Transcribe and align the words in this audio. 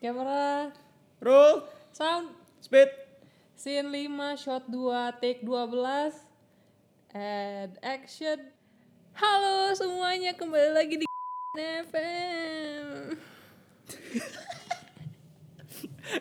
Kamera, 0.00 0.72
Roll, 1.20 1.60
sound, 1.92 2.32
speed. 2.64 2.88
scene 3.52 3.84
5, 3.92 4.40
shot 4.40 4.64
2, 4.72 5.20
take 5.20 5.44
12, 5.44 5.76
and 7.12 7.76
action. 7.84 8.48
Halo 9.12 9.76
semuanya, 9.76 10.32
kembali 10.32 10.72
lagi 10.72 10.96
di 10.96 11.06
FM. 11.84 13.12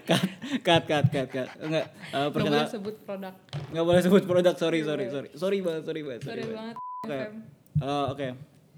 Cut, 0.03 0.27
cut, 0.61 0.83
cut, 0.83 1.05
cut, 1.07 1.27
cut. 1.31 1.47
Enggak, 1.63 1.87
uh, 2.11 2.27
Gak 2.27 2.35
perkenal, 2.35 2.61
boleh 2.61 2.69
sebut 2.75 2.95
produk. 3.07 3.33
nggak 3.71 3.85
boleh 3.87 4.01
sebut 4.03 4.23
produk. 4.27 4.55
Sorry, 4.59 4.83
sorry, 4.83 5.07
sorry. 5.07 5.29
Sorry 5.33 5.63
banget, 5.63 5.83
sorry 5.87 6.01
banget. 6.03 6.21
Sorry 6.27 6.43
banget, 6.45 6.75
Oke, 6.77 7.15
FM. 7.15 7.33
Eh, 7.79 8.05
oke. 8.11 8.27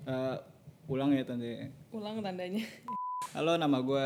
Eh, 0.06 0.36
ulang 0.88 1.10
ya 1.12 1.26
tante. 1.26 1.74
Ulang 1.90 2.22
tandanya. 2.22 2.64
Halo, 3.34 3.58
nama 3.58 3.82
gue 3.82 4.06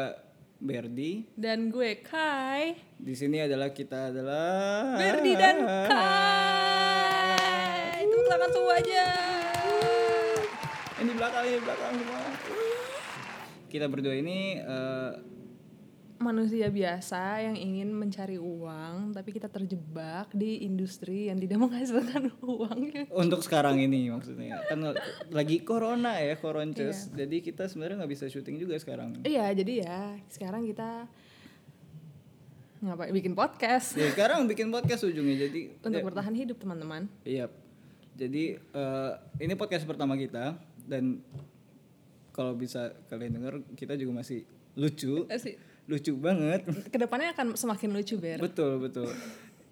Berdi. 0.65 1.29
Dan 1.37 1.69
gue 1.69 2.01
Kai. 2.01 2.73
Di 2.97 3.13
sini 3.13 3.37
adalah 3.37 3.69
kita 3.69 4.09
adalah 4.09 4.97
Berdi 4.97 5.37
dan 5.37 5.61
Kai. 5.85 7.21
Tepuk 8.09 8.25
tangan 8.25 8.49
semuanya. 8.49 9.05
Ini 10.97 11.05
di 11.05 11.13
belakang, 11.13 11.45
ini 11.45 11.61
belakang 11.61 11.93
semua. 12.01 12.33
Kita 13.69 13.85
berdua 13.85 14.17
ini 14.17 14.57
eh, 14.57 15.11
manusia 16.15 16.71
biasa 16.71 17.43
yang 17.43 17.55
ingin 17.59 17.91
mencari 17.91 18.39
uang 18.39 19.11
tapi 19.11 19.35
kita 19.35 19.51
terjebak 19.51 20.31
di 20.31 20.63
industri 20.63 21.27
yang 21.27 21.37
tidak 21.39 21.59
menghasilkan 21.59 22.31
uang. 22.43 23.11
Untuk 23.11 23.43
sekarang 23.43 23.83
ini 23.83 24.07
maksudnya. 24.09 24.63
Kan 24.71 24.95
lagi 25.31 25.61
corona 25.61 26.17
ya 26.19 26.39
koronces 26.39 27.11
jadi 27.11 27.43
kita 27.43 27.67
sebenarnya 27.67 28.03
nggak 28.03 28.11
bisa 28.15 28.25
syuting 28.31 28.57
juga 28.61 28.79
sekarang. 28.79 29.19
Iya 29.27 29.51
jadi 29.51 29.73
ya 29.83 29.99
sekarang 30.31 30.63
kita 30.67 31.07
ngapain? 32.79 33.11
Bikin 33.11 33.33
podcast. 33.35 33.97
Ya 33.99 34.07
sekarang 34.11 34.47
bikin 34.47 34.71
podcast 34.71 35.03
ujungnya. 35.03 35.47
Jadi 35.49 35.79
untuk 35.83 36.05
bertahan 36.13 36.35
hidup 36.35 36.57
teman-teman. 36.59 37.11
Iya 37.27 37.51
jadi 38.15 38.57
eh, 38.59 39.11
ini 39.43 39.53
podcast 39.59 39.83
pertama 39.83 40.15
kita. 40.15 40.55
Dan 40.85 41.19
kalau 42.31 42.53
bisa 42.55 42.93
kalian 43.07 43.39
dengar 43.39 43.53
kita 43.73 43.97
juga 43.97 44.21
masih 44.21 44.43
lucu 44.75 45.23
lucu 45.85 46.13
banget. 46.17 46.65
Ke 46.89 46.97
depannya 46.97 47.33
akan 47.37 47.53
semakin 47.53 47.89
lucu 47.93 48.15
ber. 48.17 48.41
Betul 48.41 48.81
betul. 48.81 49.09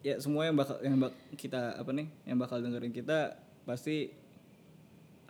Ya 0.04 0.20
semua 0.20 0.46
yang 0.46 0.56
bakal 0.60 0.78
yang 0.84 1.00
bak, 1.00 1.14
kita 1.40 1.80
apa 1.80 1.92
nih 1.96 2.08
yang 2.28 2.38
bakal 2.38 2.60
dengerin 2.60 2.92
kita 2.92 3.40
pasti 3.64 4.12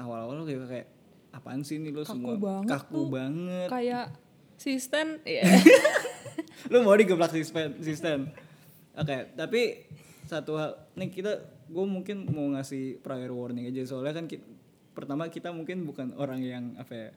awal-awal 0.01 0.43
kayak 0.43 0.65
kayak 0.65 0.87
apaan 1.33 1.61
sih 1.61 1.77
nih 1.77 1.93
lo 1.93 2.01
semua? 2.01 2.35
banget 2.35 2.69
kaku 2.73 3.01
banget. 3.07 3.69
Kayak 3.69 4.17
sistem 4.57 5.19
ya 5.27 5.43
lu 6.71 6.85
mau 6.85 6.95
digeblak 6.95 7.33
sistem 7.35 7.75
sistem 7.83 8.31
oke 8.95 9.35
tapi 9.35 9.83
satu 10.23 10.55
hal 10.55 10.71
nih 10.95 11.11
kita 11.11 11.41
gue 11.73 11.85
mungkin 11.89 12.29
mau 12.29 12.47
ngasih 12.53 13.01
prior 13.01 13.33
warning 13.33 13.65
aja. 13.65 13.81
Soalnya 13.89 14.13
kan 14.21 14.25
kita, 14.29 14.45
pertama 14.93 15.27
kita 15.33 15.49
mungkin 15.49 15.89
bukan 15.89 16.13
orang 16.21 16.43
yang 16.45 16.77
apa 16.77 16.93
ya 16.93 17.09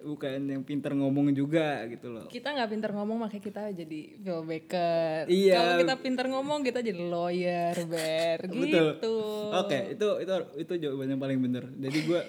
bukan 0.00 0.40
yang 0.44 0.62
pinter 0.62 0.92
ngomong 0.92 1.30
juga 1.32 1.84
gitu 1.86 2.10
loh. 2.10 2.26
Kita 2.26 2.50
nggak 2.50 2.70
pinter 2.70 2.90
ngomong 2.92 3.24
makanya 3.24 3.44
kita 3.44 3.62
jadi 3.72 4.00
filmmaker 4.20 5.24
Iya. 5.28 5.54
kalau 5.54 5.72
kita 5.80 5.94
pinter 6.00 6.26
ngomong 6.28 6.60
kita 6.60 6.80
jadi 6.80 7.00
lawyer 7.04 7.76
ber. 7.86 8.38
Gitu. 8.44 9.14
Oke 9.54 9.94
itu 9.94 10.08
itu 10.20 10.32
itu 10.58 10.72
jawaban 10.82 11.14
yang 11.14 11.20
paling 11.20 11.38
bener. 11.38 11.64
Jadi 11.70 11.98
gue 12.04 12.20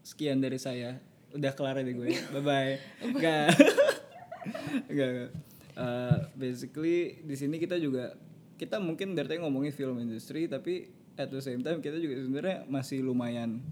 sekian 0.00 0.40
dari 0.40 0.56
saya. 0.56 0.98
Udah 1.30 1.54
kelar 1.54 1.78
deh 1.78 1.92
gue. 1.92 2.10
Bye 2.32 2.42
bye 2.42 2.72
enggak. 3.04 3.54
Enggak 4.90 5.08
enggak. 5.12 5.30
Eh, 5.76 6.16
basically 6.34 7.22
di 7.22 7.36
sini 7.38 7.56
kita 7.56 7.78
juga 7.78 8.12
kita 8.58 8.76
mungkin 8.76 9.16
dari 9.16 9.24
tadi 9.24 9.40
ngomongin 9.40 9.72
film 9.72 9.96
industry 9.96 10.44
tapi 10.44 10.90
at 11.16 11.32
the 11.32 11.40
same 11.40 11.64
time 11.64 11.80
kita 11.80 11.96
juga 11.96 12.20
sebenarnya 12.20 12.68
masih 12.68 13.00
lumayan 13.00 13.64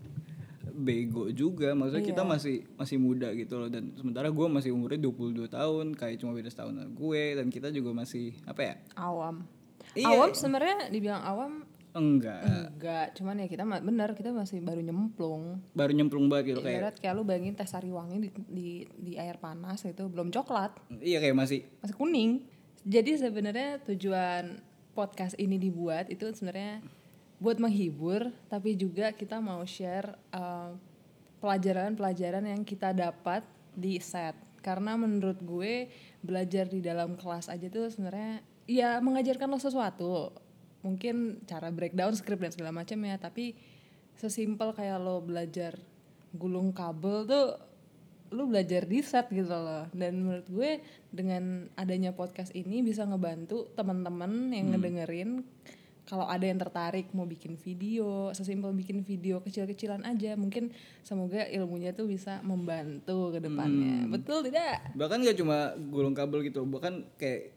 bego 0.73 1.31
juga. 1.33 1.73
Maksudnya 1.73 2.05
kita 2.05 2.23
masih 2.23 2.65
masih 2.77 2.97
muda 3.01 3.33
gitu 3.33 3.59
loh. 3.61 3.69
Dan 3.69 3.95
sementara 3.97 4.29
gue 4.29 4.47
masih 4.47 4.71
umurnya 4.73 5.01
22 5.09 5.49
tahun 5.49 5.87
kayak 5.97 6.17
cuma 6.21 6.33
beda 6.37 6.51
setahun 6.53 6.75
sama 6.77 6.91
gue. 6.91 7.23
Dan 7.37 7.47
kita 7.49 7.69
juga 7.73 7.91
masih 7.93 8.37
apa 8.45 8.61
ya? 8.61 8.75
Awam. 8.97 9.45
Iya. 9.97 10.21
awam 10.21 10.31
sebenarnya 10.37 10.93
dibilang 10.93 11.25
awam 11.25 11.53
enggak. 11.97 12.45
enggak. 12.45 13.06
Cuman 13.17 13.41
ya 13.41 13.47
kita 13.49 13.65
bener 13.65 14.12
kita 14.15 14.31
masih 14.31 14.61
baru 14.62 14.84
nyemplung. 14.84 15.65
Baru 15.73 15.93
nyemplung 15.97 16.29
banget 16.29 16.55
gitu 16.55 16.61
kayak 16.62 16.79
ibarat 16.79 16.97
kayak 17.00 17.15
lu 17.17 17.25
bayangin 17.25 17.56
teh 17.56 17.67
sariwangi 17.67 18.17
di, 18.21 18.31
di 18.47 18.69
di 18.95 19.12
air 19.17 19.41
panas 19.41 19.83
itu 19.89 20.06
belum 20.06 20.31
coklat. 20.31 20.77
Iya 21.00 21.19
kayak 21.19 21.37
masih 21.37 21.65
masih 21.81 21.97
kuning. 21.97 22.45
Jadi 22.89 23.19
sebenarnya 23.19 23.83
tujuan 23.85 24.62
podcast 24.95 25.39
ini 25.39 25.59
dibuat 25.62 26.11
itu 26.11 26.27
sebenarnya 26.35 26.83
buat 27.38 27.59
menghibur 27.62 28.34
tapi 28.50 28.75
juga 28.75 29.15
kita 29.15 29.38
mau 29.38 29.62
share 29.62 30.10
uh, 30.34 30.75
pelajaran-pelajaran 31.38 32.44
yang 32.50 32.62
kita 32.66 32.91
dapat 32.91 33.47
di 33.75 34.03
set. 34.03 34.34
Karena 34.59 34.99
menurut 34.99 35.38
gue 35.38 35.87
belajar 36.19 36.66
di 36.66 36.82
dalam 36.82 37.15
kelas 37.15 37.47
aja 37.47 37.71
tuh 37.71 37.87
sebenarnya 37.94 38.43
ya 38.66 38.99
mengajarkan 38.99 39.47
lo 39.47 39.59
sesuatu. 39.62 40.34
Mungkin 40.82 41.47
cara 41.47 41.71
breakdown 41.71 42.15
script 42.19 42.43
dan 42.43 42.53
segala 42.53 42.72
macam 42.75 42.99
ya 43.06 43.16
tapi 43.16 43.55
sesimpel 44.19 44.75
kayak 44.75 44.99
lo 44.99 45.22
belajar 45.22 45.78
gulung 46.34 46.75
kabel 46.75 47.22
tuh 47.25 47.47
lu 48.28 48.44
belajar 48.50 48.84
di 48.84 49.00
set 49.00 49.31
gitu 49.31 49.55
loh. 49.55 49.87
Dan 49.94 50.26
menurut 50.26 50.49
gue 50.50 50.82
dengan 51.09 51.70
adanya 51.78 52.12
podcast 52.12 52.53
ini 52.53 52.82
bisa 52.82 53.06
ngebantu 53.06 53.70
teman-teman 53.78 54.53
yang 54.53 54.75
ngedengerin 54.75 55.47
kalau 56.08 56.24
ada 56.24 56.48
yang 56.48 56.56
tertarik 56.56 57.12
mau 57.12 57.28
bikin 57.28 57.60
video 57.60 58.32
sesimpel 58.32 58.72
bikin 58.72 59.04
video 59.04 59.44
kecil-kecilan 59.44 60.08
aja 60.08 60.41
mungkin 60.41 60.72
semoga 61.04 61.44
ilmunya 61.52 61.92
tuh 61.92 62.08
bisa 62.08 62.41
membantu 62.41 63.36
ke 63.36 63.44
depannya. 63.44 64.08
Betul 64.08 64.48
tidak? 64.48 64.96
Bahkan 64.96 65.20
gak 65.20 65.36
cuma 65.36 65.76
gulung 65.92 66.16
kabel 66.16 66.48
gitu 66.48 66.64
bahkan 66.64 67.04
kayak 67.20 67.52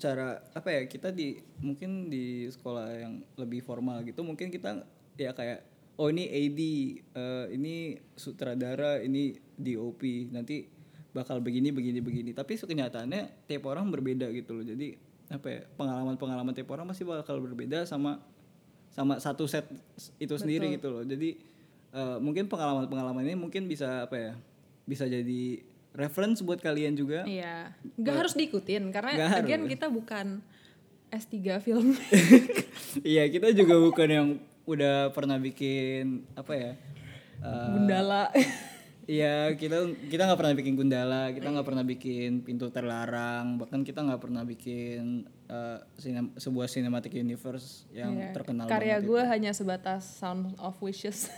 cara 0.00 0.40
apa 0.56 0.68
ya 0.72 0.82
kita 0.88 1.12
di 1.12 1.36
mungkin 1.60 2.08
di 2.08 2.48
sekolah 2.48 2.88
yang 2.96 3.20
lebih 3.36 3.60
formal 3.60 4.00
gitu 4.00 4.24
mungkin 4.24 4.48
kita 4.48 4.80
ya 5.20 5.36
kayak 5.36 5.60
oh 6.00 6.08
ini 6.08 6.24
AD 6.24 6.60
eh, 7.12 7.46
ini 7.52 8.00
sutradara 8.16 9.04
ini 9.04 9.36
DOP 9.60 10.00
nanti 10.32 10.64
bakal 11.12 11.42
begini 11.42 11.74
begini 11.74 12.00
begini. 12.00 12.30
Tapi 12.32 12.56
kenyataannya 12.56 13.46
tiap 13.50 13.68
orang 13.68 13.90
berbeda 13.90 14.30
gitu 14.32 14.56
loh. 14.56 14.64
Jadi 14.64 15.09
apa 15.30 15.46
ya 15.46 15.60
pengalaman 15.78 16.18
pengalaman 16.18 16.52
tiap 16.52 16.74
orang 16.74 16.90
pasti 16.90 17.06
bakal 17.06 17.38
berbeda 17.38 17.86
sama 17.86 18.18
sama 18.90 19.22
satu 19.22 19.46
set 19.46 19.70
itu 20.18 20.34
sendiri 20.34 20.74
gitu 20.74 20.90
loh. 20.90 21.02
Jadi 21.06 21.38
eh, 21.94 22.16
mungkin 22.18 22.50
pengalaman 22.50 22.90
pengalaman 22.90 23.22
ini 23.22 23.38
mungkin 23.38 23.70
bisa 23.70 24.10
apa 24.10 24.16
ya 24.18 24.32
bisa 24.84 25.06
jadi 25.06 25.62
reference 25.94 26.42
buat 26.42 26.58
kalian 26.58 26.98
juga. 26.98 27.22
Iya. 27.22 27.70
Nggak 27.94 28.16
harus 28.26 28.34
diikutin 28.34 28.90
karena 28.90 29.10
Nggak 29.14 29.30
harus. 29.46 29.70
kita 29.70 29.86
bukan 29.86 30.26
S3 31.10 31.34
film. 31.62 31.94
Iya 33.06 33.30
kita 33.30 33.54
juga 33.54 33.78
bukan 33.78 34.08
yang 34.10 34.28
udah 34.66 35.14
pernah 35.14 35.38
bikin 35.38 36.26
apa 36.34 36.52
ya 36.58 36.72
eh, 37.38 37.68
gundala 37.70 38.34
Iya 39.02 39.52
kita 39.52 39.80
kita 40.06 40.22
nggak 40.22 40.38
pernah 40.38 40.54
bikin 40.54 40.74
gundala, 40.74 41.22
kita 41.28 41.46
nggak 41.46 41.64
pernah 41.64 41.82
bikin 41.82 42.30
pintu 42.40 42.68
terlarang, 42.68 43.56
bahkan 43.56 43.80
kita 43.80 44.00
nggak 44.00 44.18
pernah 44.18 44.42
bikin 44.42 45.22
eh, 45.44 45.78
sinem- 45.96 46.34
sebuah 46.34 46.66
cinematic 46.66 47.12
universe 47.14 47.90
yang 47.90 48.14
Iya. 48.14 48.30
terkenal 48.32 48.66
karya 48.66 48.96
gue 48.98 49.18
hanya 49.20 49.50
sebatas 49.50 50.06
Sound 50.06 50.54
of 50.56 50.78
Wishes 50.78 51.26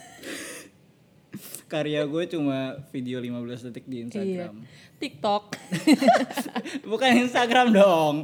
Karya 1.67 2.05
gue 2.05 2.29
cuma 2.29 2.77
video 2.89 3.17
15 3.17 3.33
detik 3.67 3.89
di 3.89 3.97
iya 3.97 4.05
Instagram. 4.05 4.55
TikTok 4.99 5.45
Bukan 6.91 7.11
Instagram 7.19 7.73
dong. 7.73 8.15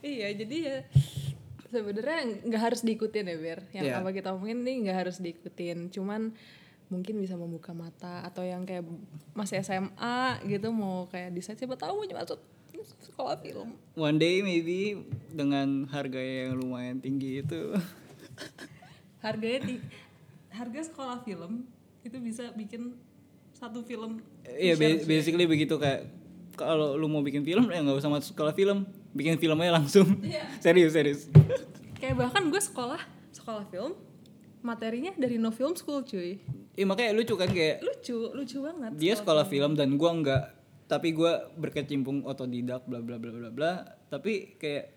iya 0.00 0.32
jadi 0.32 0.56
ya 0.56 0.76
sebenarnya 1.68 2.20
nggak 2.42 2.62
harus 2.62 2.80
diikutin 2.80 3.26
ya 3.26 3.36
Ber 3.36 3.60
yang 3.70 3.84
Iya. 3.84 3.94
apa 4.00 4.10
kita 4.10 4.32
omongin 4.32 4.62
nih 4.62 4.88
nggak 4.88 4.98
harus 4.98 5.16
diikutin 5.18 5.92
cuman 5.92 6.32
mungkin 6.86 7.18
bisa 7.18 7.34
membuka 7.34 7.70
mata 7.70 8.22
atau 8.22 8.40
yang 8.40 8.62
kayak 8.62 8.86
masih 9.32 9.58
SMA 9.58 10.18
gitu 10.44 10.70
mau 10.70 11.06
kayak 11.06 11.34
desain 11.34 11.54
siapa 11.54 11.74
tahu 11.74 12.00
mau 12.00 12.06
masuk 12.14 12.38
sekolah 13.02 13.34
film 13.36 13.74
One 13.94 14.16
day 14.16 14.40
maybe 14.40 15.02
dengan 15.28 15.88
harga 15.88 16.18
yang 16.18 16.54
lumayan 16.56 17.00
tinggi 17.00 17.40
itu. 17.40 17.74
harganya 19.18 19.66
di 19.66 19.74
harga 20.48 20.80
sekolah 20.86 21.18
film 21.20 21.66
itu 22.00 22.16
bisa 22.16 22.52
bikin 22.52 22.94
satu 23.50 23.82
film 23.82 24.22
Iya 24.46 24.76
ba- 24.76 25.02
basically 25.02 25.44
begitu 25.44 25.74
kayak 25.74 26.06
kalau 26.54 26.94
lu 26.94 27.04
mau 27.04 27.20
bikin 27.20 27.42
film 27.42 27.66
ya 27.66 27.82
nggak 27.82 27.98
usah 27.98 28.08
masuk 28.08 28.32
sekolah 28.32 28.52
film, 28.52 28.86
bikin 29.12 29.36
film 29.36 29.60
aja 29.60 29.76
langsung. 29.76 30.08
serius 30.64 30.94
serius. 30.94 31.28
kayak 31.96 32.16
bahkan 32.16 32.46
gue 32.46 32.62
sekolah 32.62 33.00
sekolah 33.30 33.64
film 33.66 33.92
materinya 34.66 35.14
dari 35.14 35.38
no 35.38 35.54
film 35.54 35.78
school 35.78 36.02
cuy. 36.02 36.42
Iya 36.74 36.84
makanya 36.84 37.14
lucu 37.14 37.38
kan 37.38 37.48
kayak 37.48 37.86
lucu 37.86 38.18
lucu 38.34 38.58
banget 38.58 38.90
dia 38.98 39.14
sekolah 39.14 39.46
film. 39.46 39.78
dan 39.78 39.94
gua 39.94 40.10
nggak 40.18 40.42
tapi 40.86 41.10
gue 41.10 41.32
berkecimpung 41.58 42.22
otodidak 42.22 42.86
bla 42.86 43.02
bla 43.02 43.18
bla 43.18 43.30
bla 43.34 43.50
bla. 43.50 43.72
Tapi 44.06 44.54
kayak 44.58 44.94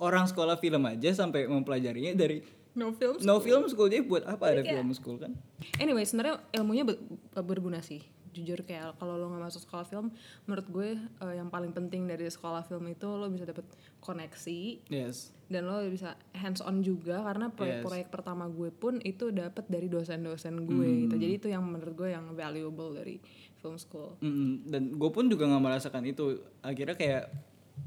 orang 0.00 0.24
sekolah 0.24 0.56
film 0.56 0.84
aja 0.88 1.12
sampai 1.12 1.44
mempelajarinya 1.44 2.16
dari 2.16 2.40
no 2.72 2.96
film 2.96 3.20
no 3.20 3.40
film 3.40 3.68
school. 3.68 3.88
Jadi 3.92 4.04
buat 4.04 4.24
apa 4.24 4.52
ada 4.52 4.64
film 4.64 4.88
school 4.96 5.20
kan? 5.20 5.36
Anyway, 5.76 6.04
sebenarnya 6.08 6.40
ilmunya 6.56 6.84
ber- 6.88 7.00
berguna 7.44 7.84
sih. 7.84 8.00
Jujur. 8.32 8.64
Kayak 8.64 8.96
kalau 8.96 9.20
lo 9.20 9.28
nggak 9.28 9.52
masuk 9.52 9.68
sekolah 9.68 9.84
film, 9.84 10.08
menurut 10.48 10.66
gue 10.72 10.88
eh, 10.96 11.34
yang 11.36 11.52
paling 11.52 11.76
penting 11.76 12.08
dari 12.08 12.24
sekolah 12.24 12.64
film 12.64 12.88
itu 12.88 13.08
lo 13.08 13.28
bisa 13.28 13.44
dapet 13.44 13.68
koneksi. 14.00 14.88
Yes 14.88 15.37
dan 15.48 15.64
lo 15.64 15.80
bisa 15.88 16.12
hands 16.36 16.60
on 16.60 16.84
juga 16.84 17.24
karena 17.24 17.48
proyek-proyek 17.48 18.08
pertama 18.12 18.44
gue 18.46 18.68
pun 18.68 19.00
itu 19.00 19.32
dapet 19.32 19.64
dari 19.66 19.88
dosen-dosen 19.88 20.68
gue 20.68 21.08
gitu. 21.08 21.16
Jadi 21.16 21.32
itu 21.40 21.48
yang 21.48 21.64
menurut 21.64 21.96
gue 21.96 22.08
yang 22.12 22.36
valuable 22.36 22.92
dari 22.92 23.16
film 23.58 23.80
school. 23.80 24.20
Mm, 24.20 24.68
dan 24.68 24.82
gue 24.92 25.10
pun 25.10 25.24
juga 25.26 25.48
nggak 25.48 25.64
merasakan 25.64 26.04
itu 26.04 26.36
akhirnya 26.60 26.94
kayak 26.94 27.24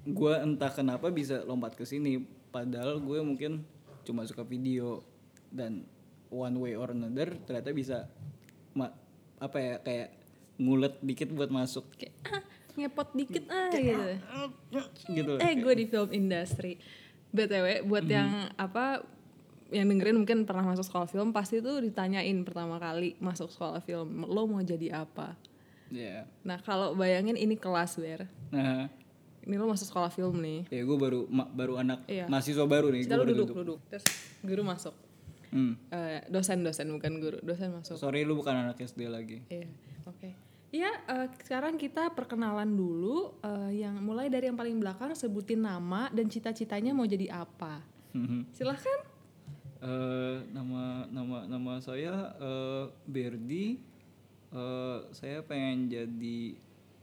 gue 0.04 0.34
entah 0.42 0.74
kenapa 0.74 1.14
bisa 1.14 1.46
lompat 1.46 1.78
ke 1.78 1.86
sini 1.86 2.18
padahal 2.50 2.98
gue 2.98 3.20
mungkin 3.22 3.62
cuma 4.02 4.26
suka 4.26 4.42
video 4.42 5.06
dan 5.54 5.86
one 6.34 6.58
way 6.58 6.74
or 6.74 6.90
another 6.90 7.30
ternyata 7.46 7.70
bisa 7.70 7.98
ma- 8.74 8.96
apa 9.38 9.58
ya 9.60 9.76
kayak 9.84 10.10
ngulet 10.58 10.96
dikit 11.02 11.30
buat 11.30 11.54
masuk 11.54 11.86
Kayak 11.94 12.16
ah 12.32 12.42
ngepot 12.72 13.10
dikit 13.12 13.46
ah 13.52 13.68
gitu. 13.70 14.10
gitu 15.12 15.34
Eh 15.44 15.54
gue 15.60 15.74
di 15.76 15.86
film 15.86 16.10
industry. 16.10 16.80
BTW 17.32 17.66
buat 17.84 18.04
yang 18.06 18.30
apa 18.56 19.04
yang 19.70 19.88
dengerin 19.88 20.18
mungkin 20.18 20.44
pernah 20.44 20.66
masuk 20.66 20.84
sekolah 20.84 21.08
film 21.08 21.32
pasti 21.32 21.60
tuh 21.60 21.80
ditanyain 21.80 22.36
pertama 22.42 22.76
kali 22.76 23.16
masuk 23.18 23.48
sekolah 23.48 23.80
film 23.80 24.26
lo 24.26 24.44
mau 24.46 24.60
jadi 24.60 25.00
apa. 25.00 25.40
ya 25.88 26.28
Nah 26.42 26.60
kalau 26.60 26.92
bayangin 26.94 27.36
ini 27.36 27.56
kelas 27.56 27.96
ber, 27.96 28.28
nah 28.50 28.92
ini 29.42 29.56
lo 29.56 29.66
masuk 29.66 29.88
sekolah 29.88 30.08
film 30.10 30.38
nih. 30.38 30.68
ya 30.70 30.82
gue 30.82 30.98
baru 30.98 31.24
ma- 31.26 31.48
baru 31.48 31.76
anak 31.78 32.04
Iya. 32.06 32.28
mahasiswa 32.28 32.64
baru 32.64 32.92
nih 32.92 33.02
Kita 33.02 33.16
gue 33.16 33.22
baru 33.22 33.32
duduk, 33.34 33.56
duduk, 33.56 33.80
terus 33.88 34.04
guru 34.40 34.62
masuk. 34.62 34.96
Hmm. 35.50 35.76
Eh, 35.90 36.24
dosen-dosen 36.28 36.88
bukan 36.90 37.14
guru, 37.18 37.40
dosen 37.42 37.72
masuk. 37.72 37.96
sorry 37.96 38.24
lu 38.24 38.36
bukan 38.36 38.56
anak 38.58 38.76
SD 38.78 39.08
lagi 39.08 39.40
Iya, 39.48 39.68
oke. 40.06 40.51
Ya, 40.72 40.88
eh, 40.88 41.28
sekarang 41.44 41.76
kita 41.76 42.16
perkenalan 42.16 42.72
dulu 42.72 43.36
eh, 43.44 43.84
yang 43.84 44.00
mulai 44.00 44.32
dari 44.32 44.48
yang 44.48 44.56
paling 44.56 44.80
belakang 44.80 45.12
sebutin 45.12 45.68
nama 45.68 46.08
dan 46.16 46.32
cita-citanya 46.32 46.96
mau 46.96 47.04
jadi 47.04 47.28
apa. 47.28 47.84
Silahkan. 48.56 49.00
Eh, 49.84 50.36
nama 50.56 51.04
nama 51.12 51.44
nama 51.44 51.74
saya 51.84 52.32
eh, 52.40 52.88
Berdi. 53.04 53.84
Eh, 54.56 55.00
saya 55.12 55.44
pengen 55.44 55.92
jadi 55.92 56.56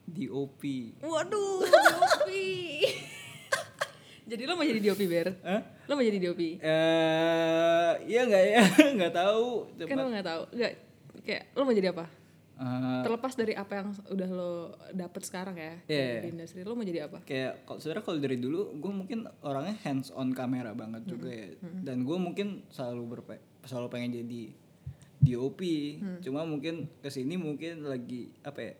DOP. 0.08 0.62
Waduh, 1.04 1.68
DOP. 1.68 2.28
jadi 4.32 4.42
lo 4.48 4.56
mau 4.56 4.64
jadi 4.64 4.80
DOP, 4.80 5.00
Ber? 5.04 5.36
Hah? 5.44 5.60
Lo 5.84 5.92
mau 5.92 6.04
jadi 6.08 6.16
DOP? 6.16 6.40
Eh, 6.40 7.92
iya 8.08 8.24
nggak 8.24 8.44
ya? 8.48 8.64
Nggak 8.96 9.12
tahu. 9.12 9.68
Kan 9.84 9.96
lo 10.00 10.08
nggak 10.08 10.24
tahu. 10.24 10.42
Nggak, 10.56 10.72
kayak 11.20 11.42
lo 11.52 11.68
mau 11.68 11.76
jadi 11.76 11.92
apa? 11.92 12.17
Eh, 12.58 13.02
Terlepas 13.02 13.32
dari 13.32 13.54
apa 13.54 13.72
yang 13.72 13.88
udah 13.94 14.28
lo 14.28 14.52
dapet 14.90 15.22
sekarang 15.22 15.54
ya 15.54 15.78
Iya. 15.86 16.26
di 16.26 16.34
industri, 16.34 16.60
lo 16.60 16.74
mau 16.74 16.82
jadi 16.82 17.06
apa? 17.06 17.22
kayak 17.22 17.62
kalau 17.62 17.78
sebenarnya 17.78 18.04
kalau 18.04 18.18
dari 18.18 18.36
dulu 18.36 18.74
gue 18.74 18.92
mungkin 18.92 19.18
orangnya 19.40 19.78
hands 19.80 20.10
on 20.10 20.30
kamera 20.32 20.74
banget 20.74 21.06
juga 21.06 21.30
ya. 21.30 21.54
Dan 21.80 22.02
gue 22.02 22.18
mungkin 22.18 22.66
selalu 22.68 23.02
berpe 23.08 23.36
selalu 23.62 23.86
pengen 23.88 24.10
jadi 24.16 24.42
DOP 25.20 25.60
cuma 26.20 26.42
mungkin 26.42 26.90
ke 26.98 27.08
sini 27.08 27.34
mungkin 27.34 27.82
lagi 27.84 28.34
apa 28.40 28.60
ya 28.60 28.74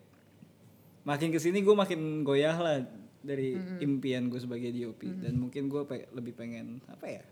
makin 1.04 1.30
ke 1.30 1.38
sini 1.38 1.60
gue 1.60 1.72
makin 1.72 2.22
goyah 2.22 2.54
lah 2.54 2.78
dari 3.20 3.54
impian 3.78 4.26
gue 4.26 4.38
sebagai 4.38 4.70
DOP 4.70 5.06
dan 5.18 5.34
mungkin 5.34 5.66
gue 5.66 5.82
pe- 5.82 6.10
lebih 6.10 6.32
pengen 6.32 6.82
apa 6.86 7.06
ya 7.08 7.22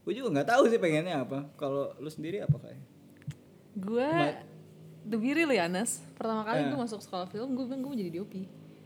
gue 0.00 0.12
juga 0.12 0.28
nggak 0.32 0.48
tahu 0.48 0.62
sih 0.66 0.78
pengennya 0.78 1.18
apa. 1.20 1.50
Kalau 1.56 1.96
lu 1.96 2.06
sendiri 2.06 2.38
apa 2.38 2.58
kayak 2.60 2.78
Gue, 3.74 4.06
to 5.04 5.16
be 5.16 5.30
really 5.30 5.56
honest, 5.56 6.00
pertama 6.14 6.42
kali 6.42 6.64
gue 6.64 6.78
masuk 6.78 6.98
sekolah 6.98 7.26
film, 7.26 7.52
gue 7.52 7.64
bilang 7.64 7.80
gue 7.80 7.90
mau 7.90 7.98
jadi 7.98 8.12
DOP. 8.12 8.34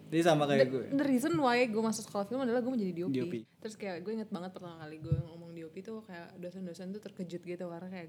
jadi 0.09 0.23
sama 0.25 0.45
kayak 0.45 0.67
gue 0.67 0.83
The 0.91 1.05
reason 1.05 1.37
why 1.37 1.65
gue 1.65 1.79
masuk 1.79 2.05
sekolah 2.05 2.25
film 2.25 2.41
adalah 2.41 2.59
gue 2.59 2.69
mau 2.69 2.77
jadi 2.77 2.95
DOP. 2.95 3.13
DOP. 3.13 3.35
Terus 3.59 3.75
kayak 3.75 4.03
gue 4.03 4.13
inget 4.15 4.29
banget 4.29 4.51
pertama 4.51 4.77
kali 4.79 4.99
gue 4.99 5.15
ngomong 5.15 5.51
DOP 5.53 5.75
tuh 5.81 6.01
kayak 6.03 6.33
dosen-dosen 6.37 6.91
tuh 6.91 7.01
terkejut 7.01 7.41
gitu 7.41 7.65
karena 7.65 7.89
kayak 7.89 8.09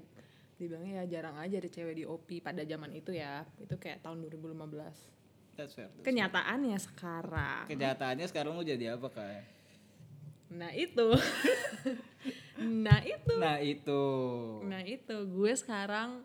dibilangnya 0.56 1.00
ya 1.00 1.20
jarang 1.20 1.36
aja 1.36 1.56
ada 1.56 1.68
cewek 1.68 1.94
DOP 1.98 2.28
pada 2.40 2.62
zaman 2.62 2.90
itu 2.92 3.12
ya. 3.12 3.44
Itu 3.56 3.76
kayak 3.76 4.00
tahun 4.00 4.24
2015. 4.24 5.20
that's 5.56 5.76
fair 5.76 5.92
Kenyataannya 6.00 6.78
sekarang. 6.78 7.68
kenyataannya 7.68 8.26
sekarang 8.26 8.56
lu 8.56 8.64
jadi 8.64 8.96
apa 8.96 9.08
kayak 9.08 9.44
Nah 10.50 10.72
itu. 10.72 11.06
nah 12.84 13.00
itu. 13.00 13.34
nah 13.36 13.56
itu 13.60 14.02
Nah 14.64 14.82
itu 14.82 15.16
gue 15.28 15.52
sekarang 15.54 16.24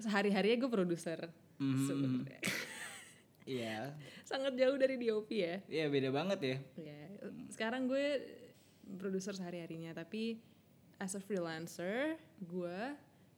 sehari-harinya 0.00 0.56
gue 0.58 0.70
produser. 0.70 1.20
Mhm. 1.56 1.86
Sebenarnya. 1.86 2.40
Iya, 3.42 3.96
Sangat 4.22 4.54
jauh 4.54 4.76
dari 4.76 4.94
DOP 4.96 5.26
ya. 5.32 5.58
iya 5.66 5.90
beda 5.90 6.12
banget 6.12 6.38
ya. 6.40 6.56
Ya, 6.86 7.00
sekarang 7.50 7.84
gue 7.84 8.06
produser 8.94 9.34
sehari-harinya, 9.34 9.90
tapi 9.92 10.38
as 10.96 11.12
a 11.12 11.20
freelancer, 11.20 12.14
gue 12.38 12.78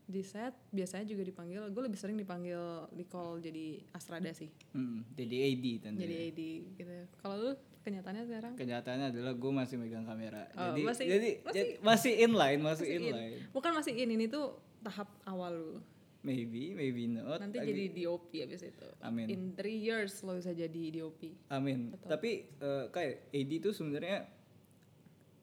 di 0.05 0.21
set 0.21 0.53
biasanya 0.69 1.07
juga 1.07 1.23
dipanggil, 1.23 1.65
gue 1.65 1.83
lebih 1.83 1.97
sering 1.97 2.19
dipanggil 2.19 2.61
di 2.91 3.07
call 3.07 3.41
jadi 3.41 3.81
astrada 3.91 4.29
sih, 4.33 4.51
Hmm, 4.73 5.07
jadi 5.15 5.37
AD 5.49 5.65
tentu. 5.81 5.99
jadi 5.99 6.15
AD 6.27 6.41
gitu. 6.77 6.93
Kalau 7.17 7.37
lu 7.39 7.51
kenyataannya 7.81 8.25
sekarang? 8.27 8.53
Kenyataannya 8.53 9.07
adalah 9.09 9.33
gue 9.33 9.53
masih 9.55 9.77
megang 9.79 10.05
kamera. 10.05 10.45
Oh, 10.53 10.75
jadi, 10.75 10.83
masih- 10.83 11.09
jadi, 11.09 11.29
jadi 11.47 11.71
masih 11.81 12.13
inline, 12.21 12.61
masih, 12.61 12.85
Masih 12.85 12.99
in. 12.99 13.03
inline. 13.09 13.37
Bukan 13.49 13.73
masih 13.73 13.93
in, 13.97 14.11
ini 14.11 14.27
tuh 14.27 14.47
tahap 14.83 15.09
awal 15.25 15.55
lu. 15.55 15.75
Maybe, 16.23 16.71
maybe 16.71 17.11
not. 17.11 17.43
Nanti 17.43 17.59
Ag- 17.59 17.67
jadi 17.67 17.85
DOP 17.93 18.31
abis 18.39 18.63
itu. 18.63 18.89
Amin. 19.03 19.27
In 19.27 19.43
three 19.53 19.75
years 19.77 20.23
lo 20.23 20.39
bisa 20.39 20.55
jadi 20.55 20.83
DOP. 20.95 21.35
Amin. 21.51 21.99
Tapi 21.99 22.47
eh, 22.49 22.85
kayak 22.89 23.29
AD 23.29 23.51
itu 23.53 23.71
sebenarnya 23.71 24.31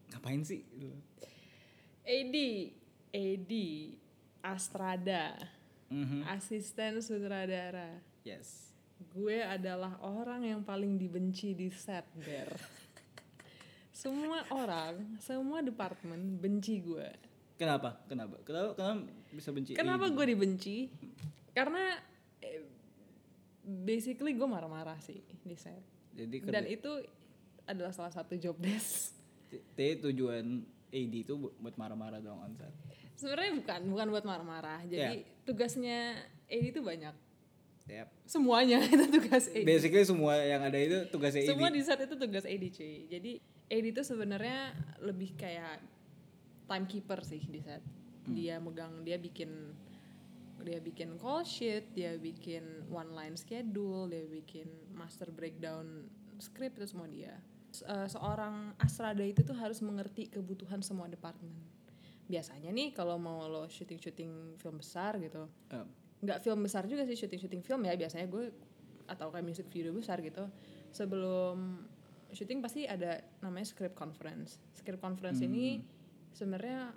ngapain 0.10 0.42
sih? 0.42 0.64
AD, 2.02 2.36
AD, 3.12 3.54
Astrada, 4.40 5.36
Mhm. 5.88 6.24
asisten 6.26 7.04
sutradara. 7.04 8.00
Yes. 8.24 8.72
Gue 9.12 9.40
adalah 9.40 10.00
orang 10.00 10.44
yang 10.44 10.62
paling 10.64 10.96
dibenci 10.96 11.52
di 11.52 11.68
set, 11.70 12.08
Ber. 12.16 12.56
semua 13.92 14.48
orang, 14.50 15.20
semua 15.20 15.60
departemen 15.60 16.40
benci 16.40 16.80
gue. 16.80 17.10
Kenapa? 17.60 18.00
Kenapa? 18.08 18.40
Kenapa? 18.42 18.72
Kenapa 18.74 19.04
bisa 19.30 19.50
benci? 19.52 19.76
Kenapa 19.76 20.08
AD? 20.08 20.16
gue 20.16 20.26
dibenci? 20.32 20.78
Karena 21.52 22.00
eh, 22.40 22.64
basically 23.62 24.32
gue 24.32 24.48
marah-marah 24.48 24.96
sih 25.04 25.20
di 25.44 25.60
set. 25.60 25.84
Jadi 26.16 26.40
Dan 26.48 26.64
itu 26.66 26.88
adalah 27.68 27.92
salah 27.92 28.10
satu 28.10 28.40
job 28.40 28.56
desk. 28.58 29.12
t- 29.52 30.00
tujuan 30.00 30.64
AD 30.90 31.14
itu 31.20 31.36
bu- 31.36 31.54
buat 31.60 31.76
marah-marah 31.76 32.24
dong 32.24 32.40
on 32.40 32.56
set. 32.56 32.72
Sebenarnya 33.14 33.52
bukan, 33.60 33.80
bukan 33.92 34.08
buat 34.10 34.26
marah-marah. 34.26 34.80
Jadi 34.88 35.28
tugasnya 35.44 36.16
AD 36.48 36.64
itu 36.72 36.80
banyak. 36.80 37.12
Yep. 37.90 38.08
Semuanya 38.24 38.80
itu 38.88 39.06
tugas 39.12 39.52
AD. 39.52 39.66
Basically 39.66 40.06
semua 40.06 40.40
yang 40.40 40.64
ada 40.64 40.80
itu 40.80 41.12
tugasnya 41.12 41.44
AD. 41.44 41.50
Semua 41.52 41.68
di 41.68 41.82
set 41.84 42.00
itu 42.00 42.16
tugas 42.16 42.46
AD 42.48 42.64
cuy. 42.72 42.96
Jadi 43.12 43.32
AD 43.68 43.86
itu 43.92 44.02
sebenarnya 44.02 44.72
lebih 45.04 45.36
kayak 45.36 45.82
timekeeper 46.70 47.20
sih 47.26 47.42
di 47.42 47.60
set. 47.60 47.82
Dia 48.30 48.62
megang, 48.62 49.02
dia 49.02 49.18
bikin 49.18 49.74
dia 50.60 50.78
bikin 50.78 51.16
call 51.18 51.42
sheet, 51.42 51.96
dia 51.96 52.20
bikin 52.20 52.86
one 52.92 53.16
line 53.16 53.34
schedule, 53.34 54.06
dia 54.06 54.28
bikin 54.28 54.68
master 54.92 55.32
breakdown 55.32 56.06
script 56.38 56.78
itu 56.78 56.86
semua 56.86 57.08
dia. 57.08 57.34
Se- 57.72 57.88
eh, 57.88 58.06
seorang 58.06 58.76
asrada 58.78 59.24
itu 59.24 59.42
tuh 59.42 59.56
harus 59.56 59.80
mengerti 59.80 60.28
kebutuhan 60.28 60.84
semua 60.84 61.08
departemen. 61.08 61.56
Biasanya 62.28 62.70
nih 62.70 62.94
kalau 62.94 63.18
mau 63.18 63.48
lo 63.48 63.66
syuting-syuting 63.66 64.60
film 64.60 64.78
besar 64.78 65.18
gitu, 65.18 65.48
nggak 66.20 66.44
film 66.44 66.60
besar 66.60 66.84
juga 66.84 67.08
sih 67.08 67.16
syuting 67.16 67.64
film 67.64 67.88
ya 67.88 67.96
biasanya 67.96 68.28
gue 68.28 68.52
atau 69.08 69.32
kayak 69.32 69.40
music 69.40 69.72
video 69.72 69.96
besar 69.96 70.20
gitu 70.20 70.52
sebelum 70.92 71.80
syuting 72.30 72.60
pasti 72.60 72.84
ada 72.84 73.24
namanya 73.40 73.66
script 73.66 73.96
conference 73.96 74.60
script 74.76 75.00
conference 75.00 75.40
ini 75.48 75.80
sebenarnya 76.40 76.96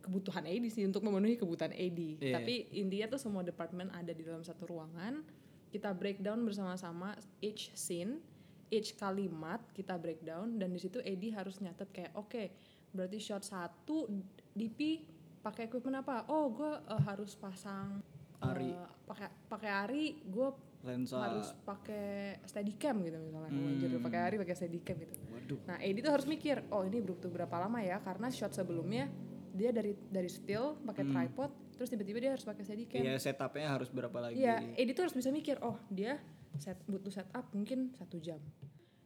kebutuhan 0.00 0.44
AD 0.44 0.64
sih 0.68 0.84
untuk 0.84 1.00
memenuhi 1.00 1.36
kebutuhan 1.36 1.72
AD 1.72 2.00
Iya. 2.20 2.36
tapi 2.36 2.68
intinya 2.72 3.06
tuh 3.08 3.20
semua 3.20 3.40
departemen 3.40 3.88
ada 3.90 4.12
di 4.12 4.20
dalam 4.20 4.40
satu 4.40 4.68
ruangan 4.68 5.24
kita 5.68 5.92
breakdown 5.92 6.44
bersama-sama 6.44 7.12
each 7.40 7.72
scene 7.72 8.20
each 8.68 8.96
kalimat 8.96 9.60
kita 9.72 9.96
breakdown 9.96 10.56
dan 10.56 10.70
di 10.70 10.80
situ 10.80 11.00
AD 11.00 11.24
harus 11.32 11.56
nyatet 11.58 11.88
kayak 11.90 12.12
oke 12.12 12.48
berarti 12.90 13.18
shot 13.18 13.44
satu 13.44 14.08
DP 14.50 15.04
pakai 15.40 15.68
equipment 15.68 16.00
apa 16.00 16.26
oh 16.26 16.48
gue 16.50 16.72
eh, 16.74 17.02
harus 17.04 17.32
pasang 17.34 18.00
Ari. 18.40 18.72
eh, 18.72 18.88
pakai 19.04 19.28
pakai 19.46 19.70
ari 19.70 20.04
gue 20.22 20.48
lensa 20.80 21.20
harus 21.20 21.52
pakai 21.60 22.40
steadicam 22.48 23.04
gitu 23.04 23.20
misalnya 23.20 23.52
Hmm. 23.52 23.76
hmm. 23.76 24.00
pakai 24.00 24.20
hari 24.20 24.36
pakai 24.40 24.54
steadicam 24.56 24.96
gitu 24.96 25.12
waduh 25.28 25.60
nah 25.68 25.76
AD 25.76 25.96
tuh 26.00 26.12
harus 26.12 26.26
mikir 26.26 26.64
oh 26.72 26.82
ini 26.88 27.04
butuh 27.04 27.28
berapa 27.28 27.52
lama 27.60 27.84
ya 27.84 28.00
karena 28.00 28.32
shot 28.32 28.56
sebelumnya 28.56 29.12
dia 29.50 29.74
dari 29.74 29.92
dari 30.08 30.30
still 30.30 30.78
pakai 30.80 31.04
tripod 31.04 31.50
terus 31.74 31.88
tiba-tiba 31.90 32.18
dia 32.22 32.30
harus 32.32 32.46
pakai 32.46 32.62
steadicam 32.64 33.00
Hmm. 33.00 33.08
iya 33.12 33.16
setupnya 33.20 33.68
harus 33.68 33.88
berapa 33.92 34.18
lagi 34.20 34.40
Iya, 34.40 34.56
Edi 34.76 34.92
tuh 34.92 35.04
harus 35.08 35.16
bisa 35.16 35.28
mikir, 35.28 35.60
oh 35.60 35.76
dia 35.88 36.16
set 36.56 36.76
butuh 36.84 37.12
setup 37.12 37.48
mungkin 37.52 37.92
satu 37.94 38.16
jam. 38.18 38.38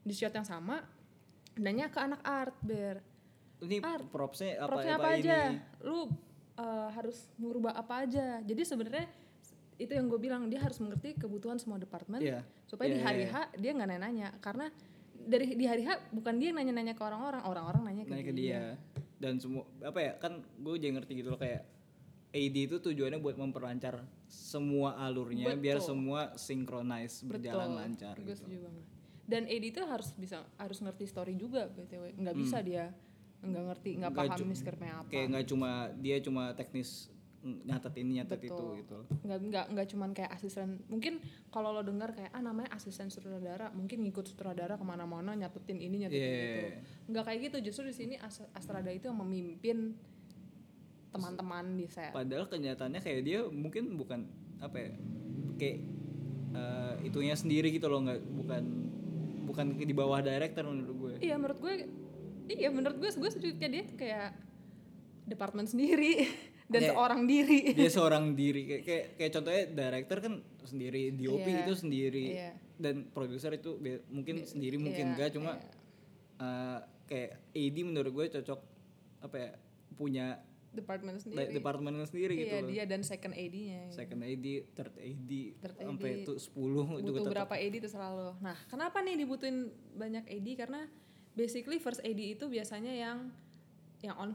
Di 0.00 0.12
shot 0.12 0.32
yang 0.32 0.44
sama, 0.44 0.82
nanya 1.56 1.86
ke 1.88 1.98
anak 1.98 2.20
art, 2.22 2.56
ber. 2.60 2.98
ini 3.62 3.78
propsnya 4.10 4.58
apa, 4.60 4.68
Propsnya 4.68 4.94
apa, 4.98 5.06
apa, 5.06 5.16
aja? 5.16 5.38
ini 5.48 5.58
Lu 5.80 5.98
uh, 6.02 6.08
harus 6.92 7.30
merubah 7.38 7.72
apa 7.72 8.04
aja? 8.04 8.42
Jadi 8.42 8.62
sebenarnya 8.66 9.06
itu 9.76 9.90
yang 9.90 10.06
gue 10.06 10.18
bilang 10.18 10.46
dia 10.46 10.58
harus 10.58 10.78
mengerti 10.78 11.14
kebutuhan 11.14 11.58
semua 11.58 11.76
departemen 11.76 12.18
Iya. 12.18 12.40
supaya 12.64 12.88
Iya, 12.88 12.94
di 12.94 13.00
hari 13.02 13.22
iya, 13.22 13.30
H 13.30 13.36
dia 13.56 13.70
nggak 13.72 13.88
nanya-nanya 13.88 14.28
karena 14.38 14.66
dari 15.16 15.46
di 15.52 15.64
hari 15.64 15.82
H 15.82 15.90
bukan 16.10 16.34
dia 16.36 16.52
yang 16.52 16.58
nanya-nanya 16.58 16.92
ke 16.92 17.02
orang-orang, 17.02 17.42
orang-orang 17.42 17.82
nanya 17.84 18.02
ke 18.04 18.12
naik 18.12 18.26
ke 18.28 18.34
dia. 18.34 18.44
dia 18.44 18.62
dan 19.16 19.40
semua 19.40 19.64
apa 19.80 19.98
ya 19.98 20.12
kan 20.16 20.42
gue 20.42 20.74
jadi 20.76 20.92
ngerti 20.92 21.12
gitu 21.16 21.32
loh 21.32 21.40
kayak 21.40 21.64
AD 22.30 22.56
itu 22.60 22.76
tujuannya 22.82 23.18
buat 23.18 23.38
memperlancar 23.38 24.02
semua 24.26 24.98
alurnya 24.98 25.54
biar 25.54 25.78
Betul. 25.78 25.88
semua 25.88 26.34
synchronize 26.34 27.22
berjalan 27.22 27.72
lancar 27.72 28.18
Gue 28.18 28.34
gitu. 28.34 28.42
banget. 28.58 28.84
Dan 29.24 29.48
Edi 29.48 29.72
tuh 29.72 29.88
harus 29.88 30.12
bisa 30.12 30.44
harus 30.58 30.78
ngerti 30.78 31.08
story 31.08 31.32
juga 31.34 31.64
btw. 31.66 32.12
Nggak 32.12 32.36
bisa 32.36 32.58
dia 32.60 32.90
nggak 33.40 33.64
ngerti 33.70 33.90
nggak 33.96 34.12
Hmm. 34.12 34.20
Paham 34.28 34.50
scriptnya 34.52 34.92
apa. 34.98 35.08
Kayak 35.08 35.26
nggak 35.30 35.46
cuma 35.48 35.70
dia 35.96 36.16
cuma 36.20 36.44
teknis 36.52 37.08
nyatet 37.44 37.94
ini 37.96 38.18
nyatet 38.18 38.40
itu 38.42 38.56
Betul. 38.56 38.80
gitu. 38.80 38.98
nggak 39.22 39.38
nggak 39.44 39.64
nggak 39.70 39.86
cuman 39.92 40.10
kayak 40.10 40.32
asisten 40.32 40.80
mungkin 40.88 41.20
kalau 41.48 41.70
lo 41.70 41.80
dengar 41.80 42.10
kayak 42.10 42.32
ah 42.32 42.40
namanya 42.40 42.72
asisten 42.72 43.06
sutradara 43.06 43.68
mungkin 43.70 44.00
ngikut 44.00 44.24
sutradara 44.26 44.74
ke 44.74 44.82
mana-mana 44.82 45.32
nyatetin 45.32 45.76
ini 45.76 45.96
nyatetin 46.02 46.24
Iya. 46.24 46.48
itu 46.48 46.68
nggak 47.06 47.24
kayak 47.24 47.40
gitu 47.44 47.56
justru 47.62 47.84
di 47.84 47.94
sini 47.94 48.14
As- 48.16 48.48
Astrada 48.50 48.88
itu 48.88 49.06
yang 49.06 49.18
memimpin 49.18 49.92
teman-teman 51.10 51.76
di 51.76 51.86
set 51.86 52.10
Padahal 52.10 52.48
kenyataannya 52.48 52.98
kayak 52.98 53.20
dia 53.22 53.40
mungkin 53.44 53.94
bukan 53.94 54.26
apa 54.58 54.76
ya 54.76 54.90
kayak 55.54 55.78
eh, 56.50 56.94
itunya 57.04 57.36
sendiri 57.36 57.70
gitu 57.70 57.86
loh 57.86 58.02
nggak 58.02 58.20
bukan 58.34 58.62
bukan 59.44 59.66
di 59.76 59.92
bawah 59.92 60.18
director 60.18 60.64
menurut 60.64 60.96
gue. 60.96 61.14
iya 61.20 61.36
menurut 61.36 61.60
gue 61.60 61.74
iya 62.48 62.68
menurut 62.68 62.96
gue 62.98 63.10
gue 63.12 63.30
setuju 63.30 63.54
dia 63.60 63.84
tuh 63.84 63.94
kayak 63.94 64.32
departemen 65.24 65.64
sendiri 65.64 66.24
dan 66.74 66.80
Kayak- 66.80 66.92
seorang 66.92 67.20
diri 67.24 67.58
dia 67.78 67.88
seorang 67.88 68.24
diri 68.32 68.62
kayak 68.64 68.82
kayak, 68.82 69.04
kayak 69.14 69.32
contohnya 69.32 69.62
director 69.70 70.18
kan 70.18 70.34
sendiri 70.60 71.02
DOP 71.12 71.46
Iya, 71.46 71.60
itu 71.62 71.72
sendiri 71.76 72.26
iya. 72.34 72.50
dan 72.74 72.94
produser 73.08 73.54
itu 73.54 73.78
mungkin 74.08 74.42
sendiri 74.42 74.76
mungkin 74.76 75.04
iya, 75.04 75.12
enggak 75.14 75.30
cuma 75.32 75.52
eh, 76.36 76.78
kayak 77.04 77.30
AD 77.50 77.76
menurut 77.80 78.10
gue 78.12 78.26
cocok 78.32 78.60
apa 79.22 79.36
ya 79.36 79.50
punya 79.94 80.26
departemen 80.70 81.14
de- 81.14 81.22
sendiri 81.22 81.54
departemen 81.54 81.94
sendiri 82.02 82.34
gitu 82.36 82.50
iya 82.50 82.58
loh. 82.58 82.68
dia 82.68 82.84
dan 82.84 83.00
second 83.00 83.30
AD-nya 83.30 83.94
second 83.94 84.20
AD 84.20 84.46
third 84.74 84.94
AD 84.96 85.32
Third 85.62 85.76
sampai 85.78 86.10
AD. 86.10 86.18
itu 86.20 86.32
10 86.34 86.50
itu 86.50 86.58
butuh 86.58 87.14
tetap 87.14 87.30
berapa 87.30 87.54
AD 87.54 87.74
itu 87.76 87.88
selalu. 87.88 88.34
Nah, 88.40 88.58
kenapa 88.66 88.98
nih 88.98 89.14
dibutuhin 89.16 89.56
banyak 89.94 90.26
AD? 90.26 90.48
Karena 90.56 90.82
basically 91.32 91.78
first 91.78 92.02
AD 92.02 92.18
itu 92.18 92.44
biasanya 92.44 92.90
yang 92.90 93.30
yang 94.00 94.18
on 94.18 94.34